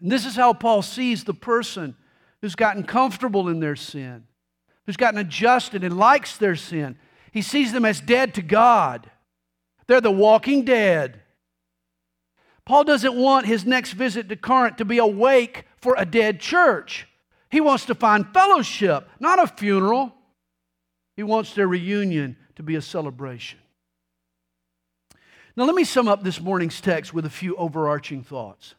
And 0.00 0.12
this 0.12 0.24
is 0.24 0.36
how 0.36 0.52
Paul 0.52 0.82
sees 0.82 1.24
the 1.24 1.34
person 1.34 1.96
who's 2.42 2.54
gotten 2.54 2.84
comfortable 2.84 3.48
in 3.48 3.58
their 3.58 3.74
sin, 3.74 4.28
who's 4.90 4.96
gotten 4.96 5.20
adjusted 5.20 5.84
and 5.84 5.96
likes 5.96 6.36
their 6.36 6.56
sin. 6.56 6.98
He 7.30 7.42
sees 7.42 7.72
them 7.72 7.84
as 7.84 8.00
dead 8.00 8.34
to 8.34 8.42
God. 8.42 9.08
They're 9.86 10.00
the 10.00 10.10
walking 10.10 10.64
dead. 10.64 11.20
Paul 12.64 12.82
doesn't 12.82 13.14
want 13.14 13.46
his 13.46 13.64
next 13.64 13.92
visit 13.92 14.28
to 14.28 14.34
Corinth 14.34 14.78
to 14.78 14.84
be 14.84 14.98
a 14.98 15.06
wake 15.06 15.64
for 15.80 15.94
a 15.96 16.04
dead 16.04 16.40
church. 16.40 17.06
He 17.50 17.60
wants 17.60 17.86
to 17.86 17.94
find 17.94 18.34
fellowship, 18.34 19.08
not 19.20 19.38
a 19.38 19.46
funeral. 19.46 20.12
He 21.14 21.22
wants 21.22 21.54
their 21.54 21.68
reunion 21.68 22.36
to 22.56 22.64
be 22.64 22.74
a 22.74 22.82
celebration. 22.82 23.60
Now, 25.54 25.66
let 25.66 25.76
me 25.76 25.84
sum 25.84 26.08
up 26.08 26.24
this 26.24 26.40
morning's 26.40 26.80
text 26.80 27.14
with 27.14 27.24
a 27.24 27.30
few 27.30 27.54
overarching 27.54 28.24
thoughts. 28.24 28.74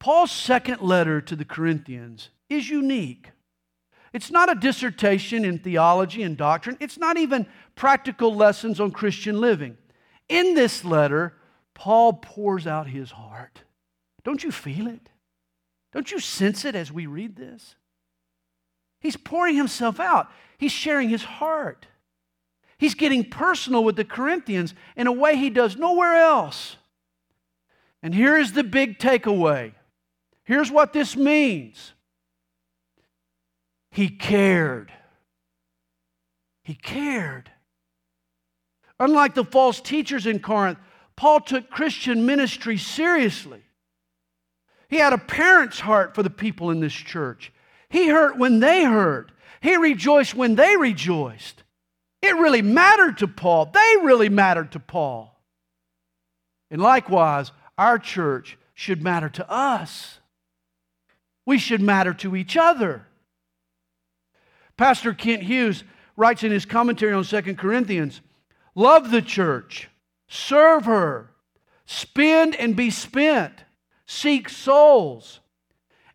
Paul's 0.00 0.32
second 0.32 0.80
letter 0.80 1.20
to 1.20 1.36
the 1.36 1.44
Corinthians 1.44 2.30
is 2.48 2.68
unique. 2.68 3.30
It's 4.12 4.30
not 4.30 4.50
a 4.50 4.54
dissertation 4.54 5.44
in 5.44 5.58
theology 5.58 6.22
and 6.22 6.36
doctrine, 6.36 6.76
it's 6.80 6.98
not 6.98 7.16
even 7.16 7.46
practical 7.74 8.34
lessons 8.34 8.80
on 8.80 8.90
Christian 8.90 9.40
living. 9.40 9.76
In 10.28 10.54
this 10.54 10.84
letter, 10.84 11.34
Paul 11.74 12.14
pours 12.14 12.66
out 12.66 12.88
his 12.88 13.10
heart. 13.10 13.62
Don't 14.24 14.44
you 14.44 14.52
feel 14.52 14.86
it? 14.86 15.08
Don't 15.92 16.10
you 16.10 16.20
sense 16.20 16.64
it 16.64 16.74
as 16.74 16.92
we 16.92 17.06
read 17.06 17.36
this? 17.36 17.74
He's 19.00 19.16
pouring 19.16 19.56
himself 19.56 19.98
out, 19.98 20.30
he's 20.58 20.72
sharing 20.72 21.08
his 21.08 21.24
heart. 21.24 21.86
He's 22.78 22.94
getting 22.96 23.30
personal 23.30 23.84
with 23.84 23.94
the 23.94 24.04
Corinthians 24.04 24.74
in 24.96 25.06
a 25.06 25.12
way 25.12 25.36
he 25.36 25.50
does 25.50 25.76
nowhere 25.76 26.16
else. 26.16 26.76
And 28.02 28.12
here 28.12 28.36
is 28.36 28.54
the 28.54 28.64
big 28.64 28.98
takeaway. 28.98 29.74
Here's 30.42 30.68
what 30.68 30.92
this 30.92 31.16
means 31.16 31.92
He 33.92 34.08
cared. 34.08 34.90
He 36.64 36.74
cared. 36.74 37.50
Unlike 38.98 39.34
the 39.34 39.44
false 39.44 39.80
teachers 39.80 40.26
in 40.26 40.40
Corinth, 40.40 40.78
Paul 41.14 41.40
took 41.40 41.70
Christian 41.70 42.24
ministry 42.24 42.78
seriously. 42.78 43.62
He 44.88 44.96
had 44.96 45.12
a 45.12 45.18
parent's 45.18 45.80
heart 45.80 46.14
for 46.14 46.22
the 46.22 46.30
people 46.30 46.70
in 46.70 46.80
this 46.80 46.92
church. 46.92 47.52
He 47.90 48.08
hurt 48.08 48.38
when 48.38 48.60
they 48.60 48.84
hurt. 48.84 49.30
He 49.60 49.76
rejoiced 49.76 50.34
when 50.34 50.54
they 50.54 50.76
rejoiced. 50.76 51.62
It 52.22 52.34
really 52.36 52.62
mattered 52.62 53.18
to 53.18 53.28
Paul. 53.28 53.66
They 53.66 53.96
really 54.02 54.30
mattered 54.30 54.72
to 54.72 54.80
Paul. 54.80 55.38
And 56.70 56.80
likewise, 56.80 57.52
our 57.76 57.98
church 57.98 58.56
should 58.72 59.02
matter 59.02 59.28
to 59.28 59.50
us. 59.50 60.18
We 61.44 61.58
should 61.58 61.82
matter 61.82 62.14
to 62.14 62.34
each 62.36 62.56
other. 62.56 63.06
Pastor 64.76 65.14
Kent 65.14 65.42
Hughes 65.42 65.84
writes 66.16 66.42
in 66.42 66.52
his 66.52 66.64
commentary 66.64 67.12
on 67.12 67.24
2 67.24 67.54
Corinthians 67.56 68.20
Love 68.74 69.10
the 69.10 69.22
church, 69.22 69.88
serve 70.28 70.86
her, 70.86 71.30
spend 71.84 72.54
and 72.56 72.74
be 72.74 72.88
spent, 72.88 73.64
seek 74.06 74.48
souls, 74.48 75.40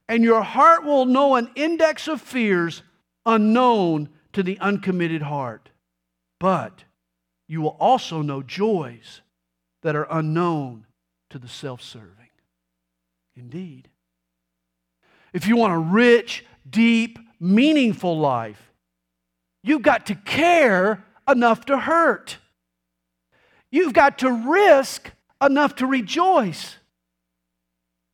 and 0.09 0.23
your 0.23 0.41
heart 0.41 0.83
will 0.83 1.05
know 1.05 1.35
an 1.35 1.51
index 1.55 2.07
of 2.07 2.21
fears 2.21 2.81
unknown 3.25 4.09
to 4.33 4.41
the 4.41 4.57
uncommitted 4.59 5.21
heart. 5.21 5.69
But 6.39 6.83
you 7.47 7.61
will 7.61 7.77
also 7.79 8.21
know 8.21 8.41
joys 8.41 9.21
that 9.83 9.95
are 9.95 10.07
unknown 10.09 10.85
to 11.29 11.39
the 11.39 11.47
self 11.47 11.81
serving. 11.81 12.29
Indeed. 13.35 13.89
If 15.33 15.47
you 15.47 15.55
want 15.57 15.73
a 15.73 15.77
rich, 15.77 16.45
deep, 16.67 17.19
meaningful 17.39 18.17
life, 18.17 18.71
you've 19.63 19.81
got 19.81 20.05
to 20.07 20.15
care 20.15 21.03
enough 21.27 21.65
to 21.65 21.77
hurt. 21.77 22.37
You've 23.71 23.93
got 23.93 24.19
to 24.19 24.31
risk 24.31 25.11
enough 25.41 25.75
to 25.75 25.85
rejoice. 25.85 26.77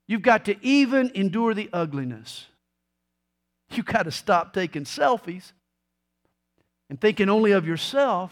You've 0.07 0.21
got 0.21 0.45
to 0.45 0.55
even 0.65 1.11
endure 1.13 1.53
the 1.53 1.69
ugliness. 1.71 2.47
You've 3.71 3.85
got 3.85 4.03
to 4.03 4.11
stop 4.11 4.53
taking 4.53 4.83
selfies 4.83 5.51
and 6.89 6.99
thinking 6.99 7.29
only 7.29 7.53
of 7.53 7.65
yourself, 7.65 8.31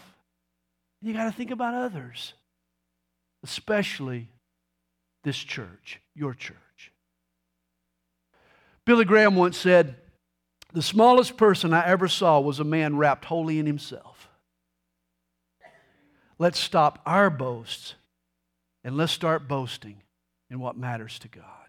you 1.00 1.12
got 1.12 1.24
to 1.24 1.32
think 1.32 1.50
about 1.50 1.74
others, 1.74 2.34
especially 3.42 4.28
this 5.24 5.36
church, 5.36 6.00
your 6.14 6.34
church. 6.34 6.92
Billy 8.84 9.04
Graham 9.04 9.34
once 9.34 9.56
said, 9.56 9.96
The 10.72 10.82
smallest 10.82 11.36
person 11.36 11.74
I 11.74 11.86
ever 11.86 12.08
saw 12.08 12.40
was 12.40 12.58
a 12.58 12.64
man 12.64 12.96
wrapped 12.96 13.26
wholly 13.26 13.58
in 13.58 13.66
himself. 13.66 14.28
Let's 16.38 16.58
stop 16.58 17.00
our 17.04 17.30
boasts 17.30 17.94
and 18.82 18.96
let's 18.96 19.12
start 19.12 19.46
boasting 19.46 20.02
in 20.50 20.60
what 20.60 20.76
matters 20.76 21.18
to 21.20 21.28
God. 21.28 21.61